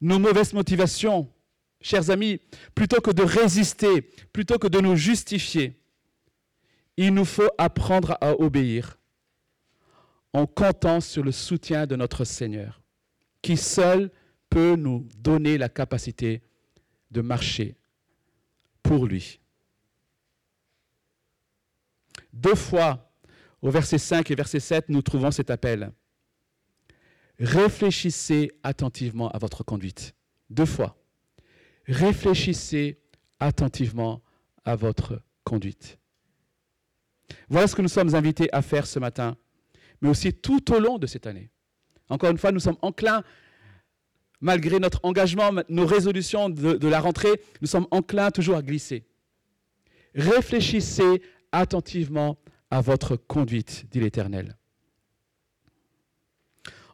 nos 0.00 0.18
mauvaises 0.18 0.52
motivations, 0.52 1.32
chers 1.80 2.10
amis, 2.10 2.40
plutôt 2.74 3.00
que 3.00 3.12
de 3.12 3.22
résister, 3.22 4.02
plutôt 4.32 4.58
que 4.58 4.66
de 4.66 4.80
nous 4.80 4.96
justifier, 4.96 5.80
il 6.96 7.14
nous 7.14 7.24
faut 7.24 7.48
apprendre 7.56 8.18
à 8.20 8.32
obéir 8.40 8.98
en 10.32 10.46
comptant 10.46 11.00
sur 11.00 11.22
le 11.22 11.30
soutien 11.30 11.86
de 11.86 11.94
notre 11.94 12.24
Seigneur, 12.24 12.82
qui 13.40 13.56
seul 13.56 14.10
peut 14.50 14.74
nous 14.74 15.06
donner 15.16 15.58
la 15.58 15.68
capacité 15.68 16.42
de 17.12 17.20
marcher 17.20 17.76
pour 18.82 19.06
lui. 19.06 19.38
Deux 22.32 22.56
fois, 22.56 23.13
au 23.64 23.70
verset 23.70 23.96
5 23.96 24.30
et 24.30 24.34
verset 24.34 24.60
7, 24.60 24.90
nous 24.90 25.00
trouvons 25.00 25.30
cet 25.30 25.50
appel. 25.50 25.90
Réfléchissez 27.40 28.52
attentivement 28.62 29.30
à 29.30 29.38
votre 29.38 29.64
conduite. 29.64 30.14
Deux 30.50 30.66
fois. 30.66 31.02
Réfléchissez 31.86 33.00
attentivement 33.40 34.22
à 34.66 34.76
votre 34.76 35.22
conduite. 35.44 35.98
Voilà 37.48 37.66
ce 37.66 37.74
que 37.74 37.80
nous 37.80 37.88
sommes 37.88 38.14
invités 38.14 38.52
à 38.52 38.60
faire 38.60 38.86
ce 38.86 38.98
matin, 38.98 39.34
mais 40.02 40.10
aussi 40.10 40.34
tout 40.34 40.70
au 40.70 40.78
long 40.78 40.98
de 40.98 41.06
cette 41.06 41.26
année. 41.26 41.50
Encore 42.10 42.30
une 42.30 42.38
fois, 42.38 42.52
nous 42.52 42.60
sommes 42.60 42.76
enclins, 42.82 43.24
malgré 44.42 44.78
notre 44.78 45.00
engagement, 45.04 45.50
nos 45.70 45.86
résolutions 45.86 46.50
de, 46.50 46.86
la 46.86 47.00
rentrée, 47.00 47.40
nous 47.62 47.66
sommes 47.66 47.86
enclins 47.90 48.30
toujours 48.30 48.56
à 48.56 48.62
glisser. 48.62 49.06
Réfléchissez 50.14 51.22
attentivement 51.50 52.36
à 52.74 52.80
votre 52.80 53.14
conduite, 53.14 53.86
dit 53.92 54.00
l'Éternel. 54.00 54.56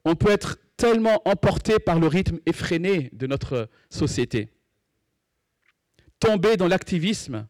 On 0.05 0.15
peut 0.15 0.31
être 0.31 0.59
tellement 0.77 1.23
emporté 1.25 1.79
par 1.79 1.99
le 1.99 2.07
rythme 2.07 2.39
effréné 2.45 3.09
de 3.15 3.27
notre 3.27 3.71
société, 3.89 4.51
tomber 6.19 6.59
dans 6.59 6.69
l'activisme, 6.69 7.49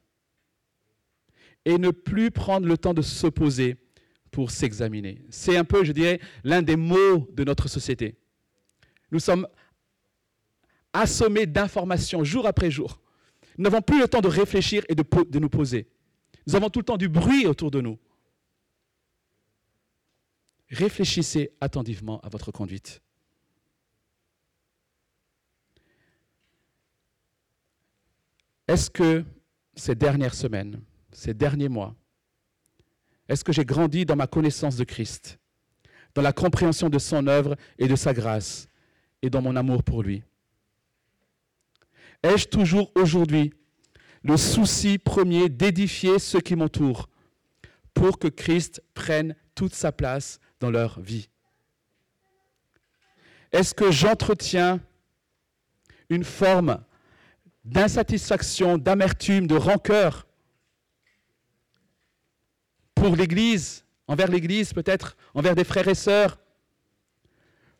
et 1.64 1.76
ne 1.76 1.90
plus 1.90 2.30
prendre 2.30 2.68
le 2.68 2.78
temps 2.78 2.94
de 2.94 3.02
s'opposer 3.02 3.76
pour 4.30 4.52
s'examiner. 4.52 5.22
C'est 5.30 5.56
un 5.56 5.64
peu, 5.64 5.84
je 5.84 5.90
dirais, 5.92 6.20
l'un 6.44 6.62
des 6.62 6.76
mots 6.76 7.28
de 7.32 7.42
notre 7.42 7.68
société. 7.68 8.16
Nous 9.10 9.18
sommes 9.18 9.46
assommés 10.92 11.46
d'informations 11.46 12.22
jour 12.22 12.46
après 12.46 12.70
jour. 12.70 13.00
Nous 13.58 13.64
n'avons 13.64 13.82
plus 13.82 14.00
le 14.00 14.06
temps 14.06 14.20
de 14.20 14.28
réfléchir 14.28 14.84
et 14.88 14.94
de, 14.94 15.04
de, 15.28 15.38
nous 15.40 15.48
poser. 15.50 15.88
Nous 16.46 16.54
avons 16.54 16.70
tout 16.70 16.78
le 16.78 16.84
temps 16.84 16.96
du 16.96 17.08
bruit 17.08 17.46
autour 17.46 17.72
de 17.72 17.80
nous. 17.80 17.98
Réfléchissez 20.70 21.50
attentivement 21.61 22.20
à 22.20 22.28
votre 22.28 22.52
conduite. 22.52 23.02
Est-ce 28.68 28.88
que 28.88 29.24
ces 29.74 29.96
dernières 29.96 30.35
semaines, 30.35 30.80
ces 31.12 31.35
derniers 31.35 31.68
mois 31.68 31.96
Est-ce 33.28 33.42
que 33.42 33.52
j'ai 33.52 33.64
grandi 33.64 34.06
dans 34.06 34.14
ma 34.14 34.28
connaissance 34.28 34.76
de 34.76 34.85
Christ, 34.85 35.40
dans 36.14 36.22
la 36.22 36.33
compréhension 36.33 36.88
de 36.88 37.00
son 37.00 37.26
œuvre 37.26 37.56
et 37.78 37.88
de 37.88 37.96
sa 37.96 38.14
grâce, 38.14 38.68
et 39.22 39.30
dans 39.30 39.42
mon 39.42 39.56
amour 39.56 39.83
pour 39.83 40.04
lui? 40.04 40.22
Ai-je 42.22 42.46
toujours 42.46 42.92
aujourd'hui 42.94 43.52
le 44.22 44.37
souci 44.37 44.98
premier 44.98 45.48
d'édifier 45.48 46.20
ceux 46.20 46.40
qui 46.40 46.54
m'entourent 46.54 47.09
pour 47.92 48.20
que 48.20 48.28
Christ 48.28 48.83
prenne 48.94 49.35
toute 49.56 49.74
sa 49.74 49.90
place 49.90 50.38
dans 50.60 50.70
leur 50.70 51.00
vie. 51.00 51.28
Est-ce 53.50 53.74
que 53.74 53.90
j'entretiens 53.90 54.80
une 56.08 56.24
forme 56.24 56.82
d'insatisfaction, 57.64 58.78
d'amertume, 58.78 59.46
de 59.46 59.56
rancœur 59.56 60.26
pour 62.94 63.16
l'Église, 63.16 63.84
envers 64.06 64.28
l'Église 64.28 64.72
peut-être, 64.72 65.16
envers 65.34 65.54
des 65.54 65.64
frères 65.64 65.88
et 65.88 65.94
sœurs? 65.94 66.38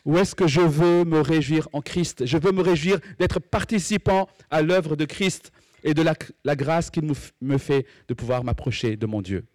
Ou 0.06 0.16
est-ce 0.16 0.34
que 0.34 0.48
je 0.48 0.62
veux 0.62 1.04
me 1.04 1.20
réjouir 1.20 1.68
en 1.72 1.82
Christ? 1.82 2.24
Je 2.24 2.38
veux 2.38 2.52
me 2.52 2.62
réjouir 2.62 2.98
d'être 3.18 3.38
participant 3.38 4.28
à 4.50 4.62
l'œuvre 4.62 4.96
de 4.96 5.04
Christ 5.04 5.52
et 5.84 5.92
de 5.92 6.02
la, 6.02 6.56
grâce 6.56 6.90
qu'il 6.90 7.04
me 7.40 7.58
fait 7.58 7.86
de 8.08 8.14
pouvoir 8.14 8.42
m'approcher 8.42 8.96
de 8.96 9.06
mon 9.06 9.20
Dieu. 9.20 9.46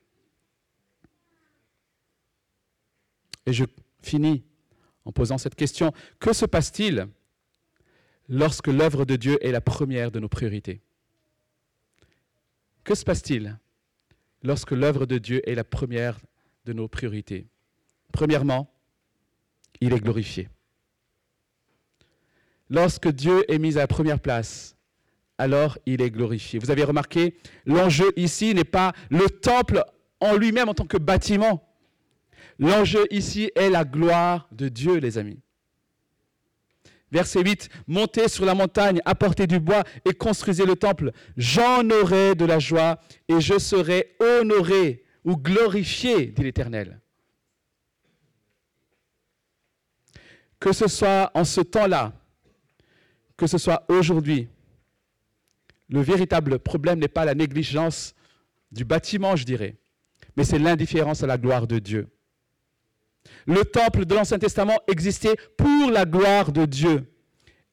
Et 3.45 3.53
je 3.53 3.65
finis 4.01 4.43
en 5.05 5.11
posant 5.11 5.37
cette 5.37 5.55
question. 5.55 5.93
Que 6.19 6.33
se 6.33 6.45
passe-t-il 6.45 7.07
lorsque 8.27 8.67
l'œuvre 8.67 9.05
de 9.05 9.15
Dieu 9.15 9.37
est 9.45 9.51
la 9.51 9.61
première 9.61 10.11
de 10.11 10.19
nos 10.19 10.29
priorités? 10.29 10.81
Que 12.83 12.95
se 12.95 13.03
passe-t-il 13.03 13.57
lorsque 14.43 14.71
l'œuvre 14.71 15.05
de 15.05 15.17
Dieu 15.17 15.47
est 15.49 15.55
la 15.55 15.63
première 15.63 16.19
de 16.65 16.73
nos 16.73 16.87
priorités? 16.87 17.47
Premièrement, 18.11 18.71
il 19.81 19.93
est 19.93 19.99
glorifié. 19.99 20.49
Lorsque 22.69 23.07
Dieu 23.09 23.43
est 23.51 23.59
mis 23.59 23.77
à 23.77 23.81
la 23.81 23.87
première 23.87 24.19
place, 24.19 24.75
alors 25.37 25.77
il 25.85 26.01
est 26.01 26.09
glorifié. 26.09 26.59
Vous 26.59 26.71
avez 26.71 26.83
remarqué, 26.83 27.37
l'enjeu 27.65 28.11
ici 28.15 28.53
n'est 28.53 28.63
pas 28.63 28.93
le 29.09 29.29
temple 29.29 29.83
en 30.19 30.35
lui-même 30.35 30.69
en 30.69 30.73
tant 30.73 30.85
que 30.85 30.97
bâtiment. 30.97 31.67
L'enjeu 32.59 33.05
ici 33.11 33.51
est 33.55 33.69
la 33.69 33.83
gloire 33.83 34.47
de 34.51 34.69
Dieu, 34.69 34.97
les 34.97 35.17
amis. 35.17 35.39
Verset 37.11 37.43
8, 37.43 37.69
montez 37.87 38.27
sur 38.27 38.45
la 38.45 38.55
montagne, 38.55 38.99
apportez 39.05 39.47
du 39.47 39.59
bois 39.59 39.83
et 40.05 40.13
construisez 40.13 40.65
le 40.65 40.75
temple. 40.75 41.11
J'en 41.37 41.89
aurai 41.89 42.35
de 42.35 42.45
la 42.45 42.59
joie 42.59 42.99
et 43.27 43.39
je 43.39 43.59
serai 43.59 44.15
honoré 44.19 45.03
ou 45.23 45.37
glorifié, 45.37 46.27
dit 46.27 46.43
l'Éternel. 46.43 46.99
Que 50.59 50.71
ce 50.71 50.87
soit 50.87 51.31
en 51.33 51.43
ce 51.43 51.61
temps-là, 51.61 52.13
que 53.37 53.47
ce 53.47 53.57
soit 53.57 53.85
aujourd'hui, 53.87 54.47
le 55.89 56.01
véritable 56.01 56.59
problème 56.59 56.99
n'est 56.99 57.07
pas 57.07 57.25
la 57.25 57.35
négligence 57.35 58.15
du 58.71 58.83
bâtiment, 58.83 59.35
je 59.35 59.45
dirais, 59.45 59.77
mais 60.35 60.43
c'est 60.43 60.59
l'indifférence 60.59 61.23
à 61.23 61.27
la 61.27 61.37
gloire 61.37 61.67
de 61.67 61.79
Dieu. 61.79 62.09
Le 63.45 63.63
temple 63.63 64.05
de 64.05 64.15
l'Ancien 64.15 64.39
Testament 64.39 64.79
existait 64.87 65.35
pour 65.57 65.91
la 65.91 66.05
gloire 66.05 66.51
de 66.51 66.65
Dieu. 66.65 67.11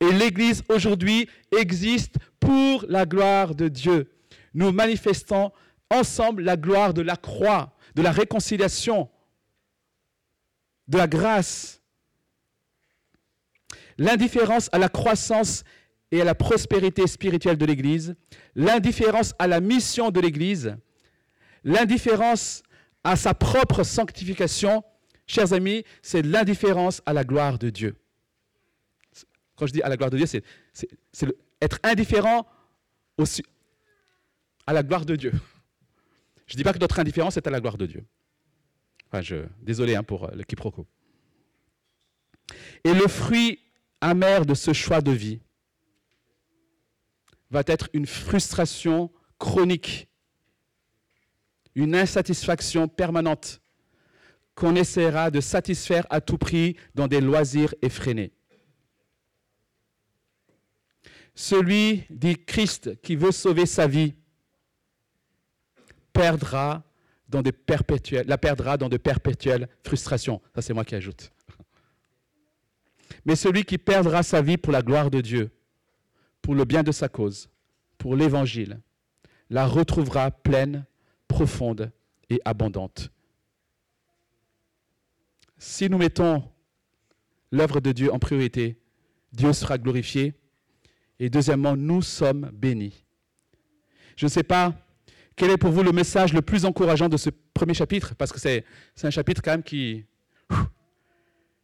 Et 0.00 0.12
l'Église 0.12 0.62
aujourd'hui 0.68 1.28
existe 1.56 2.16
pour 2.40 2.84
la 2.88 3.06
gloire 3.06 3.54
de 3.54 3.68
Dieu. 3.68 4.12
Nous 4.54 4.72
manifestons 4.72 5.52
ensemble 5.90 6.42
la 6.42 6.56
gloire 6.56 6.92
de 6.92 7.02
la 7.02 7.16
croix, 7.16 7.76
de 7.94 8.02
la 8.02 8.10
réconciliation, 8.10 9.08
de 10.88 10.98
la 10.98 11.06
grâce. 11.06 11.80
l'indifférence 13.98 14.68
à 14.72 14.78
la 14.78 14.88
croissance 14.88 15.64
et 16.10 16.20
à 16.20 16.24
la 16.24 16.34
prospérité 16.34 17.06
spirituelle 17.06 17.56
de 17.56 17.66
l'Église, 17.66 18.14
l'indifférence 18.54 19.34
à 19.38 19.46
la 19.46 19.60
mission 19.60 20.10
de 20.10 20.20
l'Église, 20.20 20.76
l'indifférence 21.62 22.62
à 23.04 23.16
sa 23.16 23.34
propre 23.34 23.82
sanctification, 23.82 24.82
chers 25.26 25.52
amis, 25.52 25.84
c'est 26.02 26.22
l'indifférence 26.22 27.02
à 27.06 27.12
la 27.12 27.24
gloire 27.24 27.58
de 27.58 27.70
Dieu. 27.70 27.96
Quand 29.56 29.66
je 29.66 29.72
dis 29.72 29.82
à 29.82 29.88
la 29.88 29.96
gloire 29.96 30.10
de 30.10 30.16
Dieu, 30.16 30.26
c'est, 30.26 30.44
être 31.60 31.78
indifférent 31.82 32.46
à 34.66 34.72
la 34.72 34.82
gloire 34.82 35.06
de 35.06 35.16
Dieu. 35.16 35.32
Je 36.46 36.54
ne 36.54 36.56
dis 36.56 36.64
pas 36.64 36.72
que 36.72 36.78
notre 36.78 36.98
indifférence 36.98 37.36
est 37.36 37.46
à 37.46 37.50
la 37.50 37.60
gloire 37.60 37.78
de 37.78 37.86
Dieu. 37.86 38.04
Enfin, 39.10 39.46
désolé 39.60 39.94
hein, 39.94 40.02
pour 40.02 40.30
le 40.34 40.42
quiproquo. 40.42 40.86
Et 42.84 42.92
le 42.92 43.06
fruit 43.08 43.60
amer 44.00 44.44
de 44.44 44.54
ce 44.54 44.72
choix 44.72 45.00
de 45.00 45.12
vie 45.12 45.40
va 47.50 47.62
être 47.66 47.88
une 47.92 48.06
frustration 48.06 49.10
chronique, 49.38 50.08
une 51.74 51.94
insatisfaction 51.94 52.88
permanente 52.88 53.61
qu'on 54.54 54.74
essaiera 54.76 55.30
de 55.30 55.40
satisfaire 55.40 56.06
à 56.10 56.20
tout 56.20 56.38
prix 56.38 56.76
dans 56.94 57.08
des 57.08 57.20
loisirs 57.20 57.74
effrénés. 57.82 58.32
Celui, 61.34 62.04
dit 62.10 62.36
Christ, 62.44 63.00
qui 63.00 63.16
veut 63.16 63.32
sauver 63.32 63.64
sa 63.66 63.86
vie, 63.86 64.14
la 66.14 66.22
perdra 66.38 66.84
dans 67.30 67.42
de 67.42 68.96
perpétuelles 68.98 69.68
frustrations. 69.82 70.42
Ça, 70.54 70.62
c'est 70.62 70.74
moi 70.74 70.84
qui 70.84 70.94
ajoute. 70.94 71.32
Mais 73.24 73.36
celui 73.36 73.64
qui 73.64 73.78
perdra 73.78 74.22
sa 74.22 74.42
vie 74.42 74.58
pour 74.58 74.72
la 74.72 74.82
gloire 74.82 75.10
de 75.10 75.20
Dieu, 75.20 75.50
pour 76.42 76.54
le 76.54 76.64
bien 76.64 76.82
de 76.82 76.92
sa 76.92 77.08
cause, 77.08 77.48
pour 77.96 78.16
l'évangile, 78.16 78.80
la 79.48 79.66
retrouvera 79.66 80.30
pleine, 80.30 80.84
profonde 81.28 81.92
et 82.28 82.40
abondante. 82.44 83.10
Si 85.62 85.88
nous 85.88 85.96
mettons 85.96 86.42
l'œuvre 87.52 87.78
de 87.78 87.92
Dieu 87.92 88.12
en 88.12 88.18
priorité, 88.18 88.80
Dieu 89.32 89.52
sera 89.52 89.78
glorifié. 89.78 90.34
Et 91.20 91.30
deuxièmement, 91.30 91.76
nous 91.76 92.02
sommes 92.02 92.50
bénis. 92.52 93.04
Je 94.16 94.26
ne 94.26 94.28
sais 94.28 94.42
pas 94.42 94.74
quel 95.36 95.52
est 95.52 95.56
pour 95.56 95.70
vous 95.70 95.84
le 95.84 95.92
message 95.92 96.32
le 96.32 96.42
plus 96.42 96.64
encourageant 96.64 97.08
de 97.08 97.16
ce 97.16 97.30
premier 97.54 97.74
chapitre, 97.74 98.16
parce 98.16 98.32
que 98.32 98.40
c'est 98.40 98.64
un 99.04 99.10
chapitre 99.10 99.40
quand 99.40 99.52
même 99.52 99.62
qui, 99.62 100.04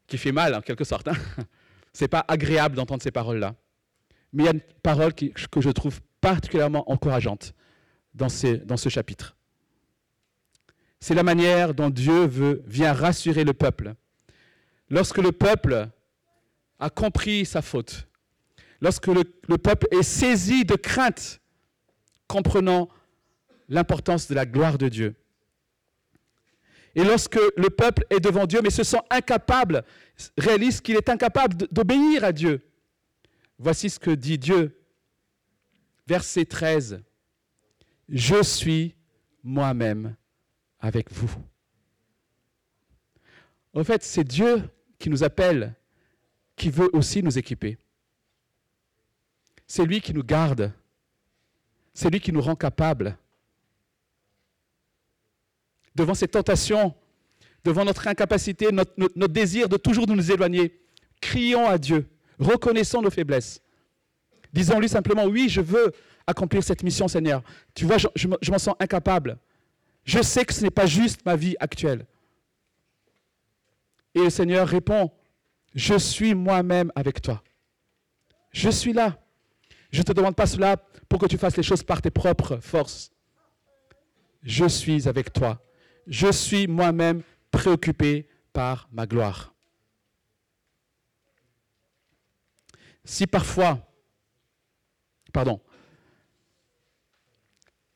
fait 0.06 0.30
mal 0.30 0.54
en 0.54 0.60
quelque 0.60 0.84
sorte. 0.84 1.08
Hein. 1.08 1.16
Ce 1.92 2.04
n'est 2.04 2.08
pas 2.08 2.24
agréable 2.28 2.76
d'entendre 2.76 3.02
ces 3.02 3.10
paroles-là. 3.10 3.56
Mais 4.32 4.44
il 4.44 4.46
y 4.46 4.48
a 4.48 4.52
une 4.52 4.62
parole 4.80 5.12
que 5.12 5.60
je 5.60 5.70
trouve 5.70 6.00
particulièrement 6.20 6.88
encourageante 6.88 7.52
dans 8.14 8.28
ce 8.28 8.88
chapitre. 8.88 9.37
C'est 11.00 11.14
la 11.14 11.22
manière 11.22 11.74
dont 11.74 11.90
Dieu 11.90 12.26
veut, 12.26 12.62
vient 12.66 12.92
rassurer 12.92 13.44
le 13.44 13.54
peuple. 13.54 13.94
Lorsque 14.90 15.18
le 15.18 15.32
peuple 15.32 15.88
a 16.78 16.90
compris 16.90 17.44
sa 17.44 17.62
faute, 17.62 18.08
lorsque 18.80 19.06
le, 19.06 19.24
le 19.48 19.58
peuple 19.58 19.86
est 19.90 20.02
saisi 20.02 20.64
de 20.64 20.74
crainte, 20.74 21.40
comprenant 22.26 22.88
l'importance 23.68 24.28
de 24.28 24.34
la 24.34 24.46
gloire 24.46 24.78
de 24.78 24.88
Dieu, 24.88 25.14
et 26.94 27.04
lorsque 27.04 27.38
le 27.56 27.70
peuple 27.70 28.04
est 28.10 28.18
devant 28.18 28.46
Dieu, 28.46 28.60
mais 28.62 28.70
se 28.70 28.82
sent 28.82 29.00
incapable, 29.08 29.84
réalise 30.36 30.80
qu'il 30.80 30.96
est 30.96 31.08
incapable 31.08 31.68
d'obéir 31.70 32.24
à 32.24 32.32
Dieu. 32.32 32.60
Voici 33.58 33.88
ce 33.88 34.00
que 34.00 34.10
dit 34.10 34.36
Dieu. 34.36 34.80
Verset 36.08 36.46
13. 36.46 37.02
Je 38.08 38.42
suis 38.42 38.96
moi-même 39.44 40.16
avec 40.80 41.12
vous. 41.12 41.30
En 43.74 43.84
fait, 43.84 44.02
c'est 44.02 44.24
Dieu 44.24 44.68
qui 44.98 45.10
nous 45.10 45.22
appelle, 45.22 45.74
qui 46.56 46.70
veut 46.70 46.90
aussi 46.92 47.22
nous 47.22 47.38
équiper. 47.38 47.78
C'est 49.66 49.84
lui 49.84 50.00
qui 50.00 50.14
nous 50.14 50.24
garde. 50.24 50.72
C'est 51.94 52.10
lui 52.10 52.20
qui 52.20 52.32
nous 52.32 52.40
rend 52.40 52.56
capables 52.56 53.16
devant 55.98 56.14
ces 56.14 56.28
tentations, 56.28 56.94
devant 57.64 57.84
notre 57.84 58.06
incapacité, 58.06 58.70
notre, 58.72 58.92
désir 59.26 59.68
de 59.68 59.76
toujours 59.76 60.06
nous 60.06 60.30
éloigner, 60.30 60.80
crions 61.20 61.66
à 61.66 61.76
Dieu, 61.76 62.08
reconnaissons 62.38 63.02
nos 63.02 63.10
faiblesses. 63.10 63.60
Disons-lui 64.52 64.88
simplement, 64.88 65.24
oui, 65.24 65.48
je 65.48 65.60
veux 65.60 65.92
accomplir 66.26 66.62
cette 66.62 66.82
mission, 66.82 67.08
Seigneur. 67.08 67.42
Tu 67.74 67.84
vois, 67.84 67.98
je, 67.98 68.06
je 68.14 68.50
m'en 68.50 68.58
sens 68.58 68.74
incapable. 68.78 69.38
Je 70.04 70.22
sais 70.22 70.44
que 70.44 70.54
ce 70.54 70.62
n'est 70.62 70.70
pas 70.70 70.86
juste 70.86 71.24
ma 71.26 71.36
vie 71.36 71.56
actuelle. 71.60 72.06
Et 74.14 74.20
le 74.20 74.30
Seigneur 74.30 74.66
répond, 74.66 75.12
je 75.74 75.98
suis 75.98 76.34
moi-même 76.34 76.90
avec 76.94 77.20
toi. 77.20 77.42
Je 78.50 78.70
suis 78.70 78.92
là. 78.92 79.18
Je 79.90 79.98
ne 79.98 80.04
te 80.04 80.12
demande 80.12 80.34
pas 80.34 80.46
cela 80.46 80.76
pour 81.08 81.18
que 81.18 81.26
tu 81.26 81.38
fasses 81.38 81.56
les 81.56 81.62
choses 81.62 81.82
par 81.82 82.02
tes 82.02 82.10
propres 82.10 82.58
forces. 82.58 83.10
Je 84.42 84.66
suis 84.66 85.08
avec 85.08 85.32
toi 85.32 85.62
je 86.08 86.32
suis 86.32 86.66
moi-même 86.66 87.22
préoccupé 87.50 88.28
par 88.52 88.88
ma 88.90 89.06
gloire. 89.06 89.54
Si 93.04 93.26
parfois, 93.26 93.86
pardon, 95.32 95.60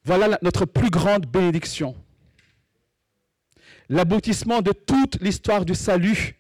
voilà 0.05 0.39
notre 0.43 0.65
plus 0.65 0.91
grande 0.91 1.27
bénédiction. 1.27 1.95
L'aboutissement 3.89 4.63
de 4.63 4.73
toute 4.73 5.21
l'histoire 5.21 5.65
du 5.65 5.75
salut, 5.75 6.37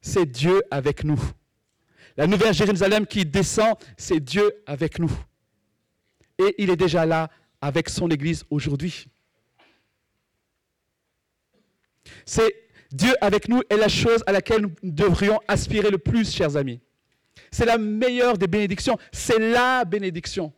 c'est 0.00 0.26
Dieu 0.26 0.62
avec 0.70 1.04
nous. 1.04 1.20
La 2.16 2.26
nouvelle 2.26 2.54
Jérusalem 2.54 3.06
qui 3.06 3.24
descend, 3.24 3.76
c'est 3.96 4.20
Dieu 4.20 4.52
avec 4.66 4.98
nous. 4.98 5.10
Et 6.38 6.54
il 6.58 6.70
est 6.70 6.76
déjà 6.76 7.06
là 7.06 7.30
avec 7.60 7.88
son 7.88 8.08
Église 8.08 8.44
aujourd'hui. 8.50 9.06
C'est 12.24 12.54
Dieu 12.90 13.14
avec 13.20 13.48
nous 13.48 13.62
est 13.68 13.76
la 13.76 13.88
chose 13.88 14.22
à 14.26 14.32
laquelle 14.32 14.62
nous 14.62 14.74
devrions 14.82 15.40
aspirer 15.48 15.90
le 15.90 15.98
plus, 15.98 16.32
chers 16.32 16.56
amis. 16.56 16.80
C'est 17.50 17.64
la 17.64 17.78
meilleure 17.78 18.38
des 18.38 18.46
bénédictions. 18.46 18.98
C'est 19.12 19.38
la 19.38 19.84
bénédiction. 19.84 20.52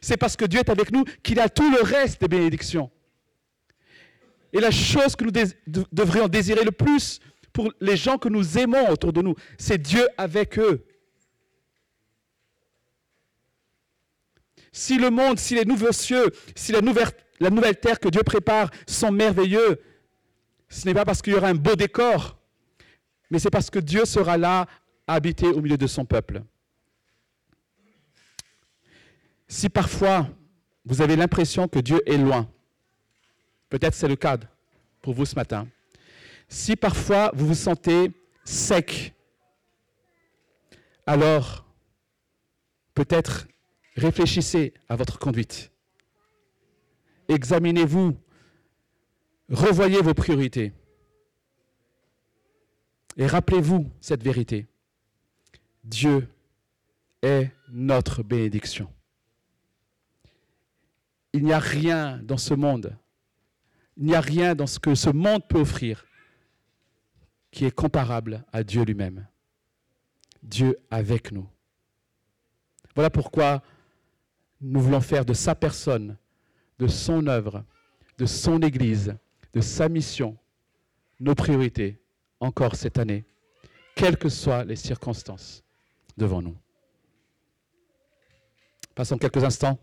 C'est 0.00 0.16
parce 0.16 0.36
que 0.36 0.44
Dieu 0.44 0.60
est 0.60 0.70
avec 0.70 0.92
nous 0.92 1.04
qu'il 1.22 1.40
a 1.40 1.48
tout 1.48 1.70
le 1.70 1.82
reste 1.82 2.20
des 2.20 2.28
bénédictions. 2.28 2.90
Et 4.52 4.60
la 4.60 4.70
chose 4.70 5.14
que 5.14 5.24
nous 5.24 5.32
devrions 5.92 6.28
désirer 6.28 6.64
le 6.64 6.72
plus 6.72 7.20
pour 7.52 7.72
les 7.80 7.96
gens 7.96 8.18
que 8.18 8.28
nous 8.28 8.58
aimons 8.58 8.88
autour 8.90 9.12
de 9.12 9.20
nous, 9.20 9.34
c'est 9.58 9.78
Dieu 9.78 10.06
avec 10.16 10.58
eux. 10.58 10.84
Si 14.72 14.98
le 14.98 15.10
monde, 15.10 15.38
si 15.38 15.54
les 15.54 15.64
nouveaux 15.64 15.92
cieux, 15.92 16.30
si 16.54 16.72
la 16.72 16.80
nouvelle, 16.80 17.08
la 17.40 17.50
nouvelle 17.50 17.78
terre 17.78 17.98
que 17.98 18.08
Dieu 18.08 18.22
prépare 18.22 18.70
sont 18.86 19.10
merveilleux, 19.10 19.80
ce 20.68 20.86
n'est 20.86 20.94
pas 20.94 21.04
parce 21.04 21.22
qu'il 21.22 21.32
y 21.32 21.36
aura 21.36 21.48
un 21.48 21.54
beau 21.54 21.74
décor, 21.74 22.38
mais 23.30 23.38
c'est 23.38 23.50
parce 23.50 23.70
que 23.70 23.78
Dieu 23.78 24.04
sera 24.04 24.36
là, 24.36 24.66
habité 25.06 25.46
au 25.46 25.60
milieu 25.60 25.78
de 25.78 25.86
son 25.86 26.04
peuple. 26.04 26.42
Si 29.48 29.68
parfois 29.68 30.28
vous 30.84 31.02
avez 31.02 31.16
l'impression 31.16 31.68
que 31.68 31.78
Dieu 31.78 32.00
est 32.06 32.18
loin, 32.18 32.48
peut-être 33.68 33.94
c'est 33.94 34.08
le 34.08 34.16
cas 34.16 34.38
pour 35.02 35.14
vous 35.14 35.24
ce 35.24 35.34
matin, 35.34 35.66
si 36.48 36.76
parfois 36.76 37.30
vous 37.34 37.48
vous 37.48 37.54
sentez 37.54 38.12
sec, 38.44 39.14
alors 41.06 41.66
peut-être 42.94 43.48
réfléchissez 43.96 44.74
à 44.88 44.96
votre 44.96 45.18
conduite. 45.18 45.70
Examinez-vous 47.28 48.16
Revoyez 49.50 50.02
vos 50.02 50.12
priorités. 50.14 50.72
Et 53.16 53.26
rappelez-vous 53.26 53.90
cette 54.00 54.22
vérité. 54.22 54.66
Dieu 55.84 56.28
est 57.22 57.50
notre 57.70 58.22
bénédiction. 58.22 58.92
Il 61.32 61.44
n'y 61.44 61.52
a 61.52 61.58
rien 61.58 62.20
dans 62.22 62.36
ce 62.36 62.54
monde, 62.54 62.96
il 63.96 64.06
n'y 64.06 64.14
a 64.14 64.20
rien 64.20 64.54
dans 64.54 64.66
ce 64.66 64.78
que 64.78 64.94
ce 64.94 65.10
monde 65.10 65.46
peut 65.48 65.60
offrir 65.60 66.06
qui 67.50 67.64
est 67.64 67.74
comparable 67.74 68.44
à 68.52 68.62
Dieu 68.62 68.84
lui-même. 68.84 69.26
Dieu 70.42 70.78
avec 70.90 71.32
nous. 71.32 71.48
Voilà 72.94 73.10
pourquoi 73.10 73.62
nous 74.60 74.80
voulons 74.80 75.00
faire 75.00 75.24
de 75.24 75.34
sa 75.34 75.54
personne, 75.54 76.16
de 76.78 76.86
son 76.86 77.26
œuvre, 77.26 77.64
de 78.18 78.26
son 78.26 78.60
Église, 78.60 79.16
de 79.52 79.60
sa 79.60 79.88
mission, 79.88 80.36
nos 81.20 81.34
priorités, 81.34 82.00
encore 82.40 82.76
cette 82.76 82.98
année, 82.98 83.24
quelles 83.94 84.16
que 84.16 84.28
soient 84.28 84.64
les 84.64 84.76
circonstances. 84.76 85.62
devant 86.16 86.42
nous. 86.42 86.56
Passons 88.96 89.18
quelques 89.18 89.44
instants 89.44 89.78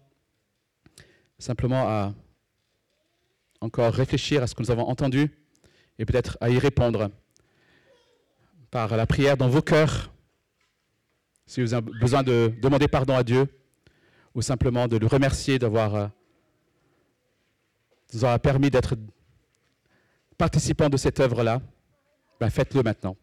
simplement 1.38 1.88
à 1.88 2.13
encore 3.61 3.93
réfléchir 3.93 4.43
à 4.43 4.47
ce 4.47 4.55
que 4.55 4.61
nous 4.61 4.71
avons 4.71 4.88
entendu 4.88 5.31
et 5.97 6.05
peut-être 6.05 6.38
à 6.41 6.49
y 6.49 6.59
répondre 6.59 7.09
par 8.71 8.95
la 8.95 9.05
prière 9.05 9.38
dans 9.38 9.47
vos 9.47 9.61
cœurs, 9.61 10.11
si 11.45 11.61
vous 11.61 11.73
avez 11.73 11.89
besoin 11.99 12.23
de 12.23 12.53
demander 12.61 12.88
pardon 12.88 13.15
à 13.15 13.23
Dieu 13.23 13.47
ou 14.33 14.41
simplement 14.41 14.88
de 14.88 14.97
le 14.97 15.07
remercier 15.07 15.59
d'avoir 15.59 15.95
euh, 15.95 16.07
permis 18.39 18.69
d'être 18.69 18.95
participants 20.38 20.89
de 20.89 20.97
cette 20.97 21.19
œuvre-là, 21.19 21.61
ben 22.39 22.49
faites-le 22.49 22.83
maintenant. 22.83 23.15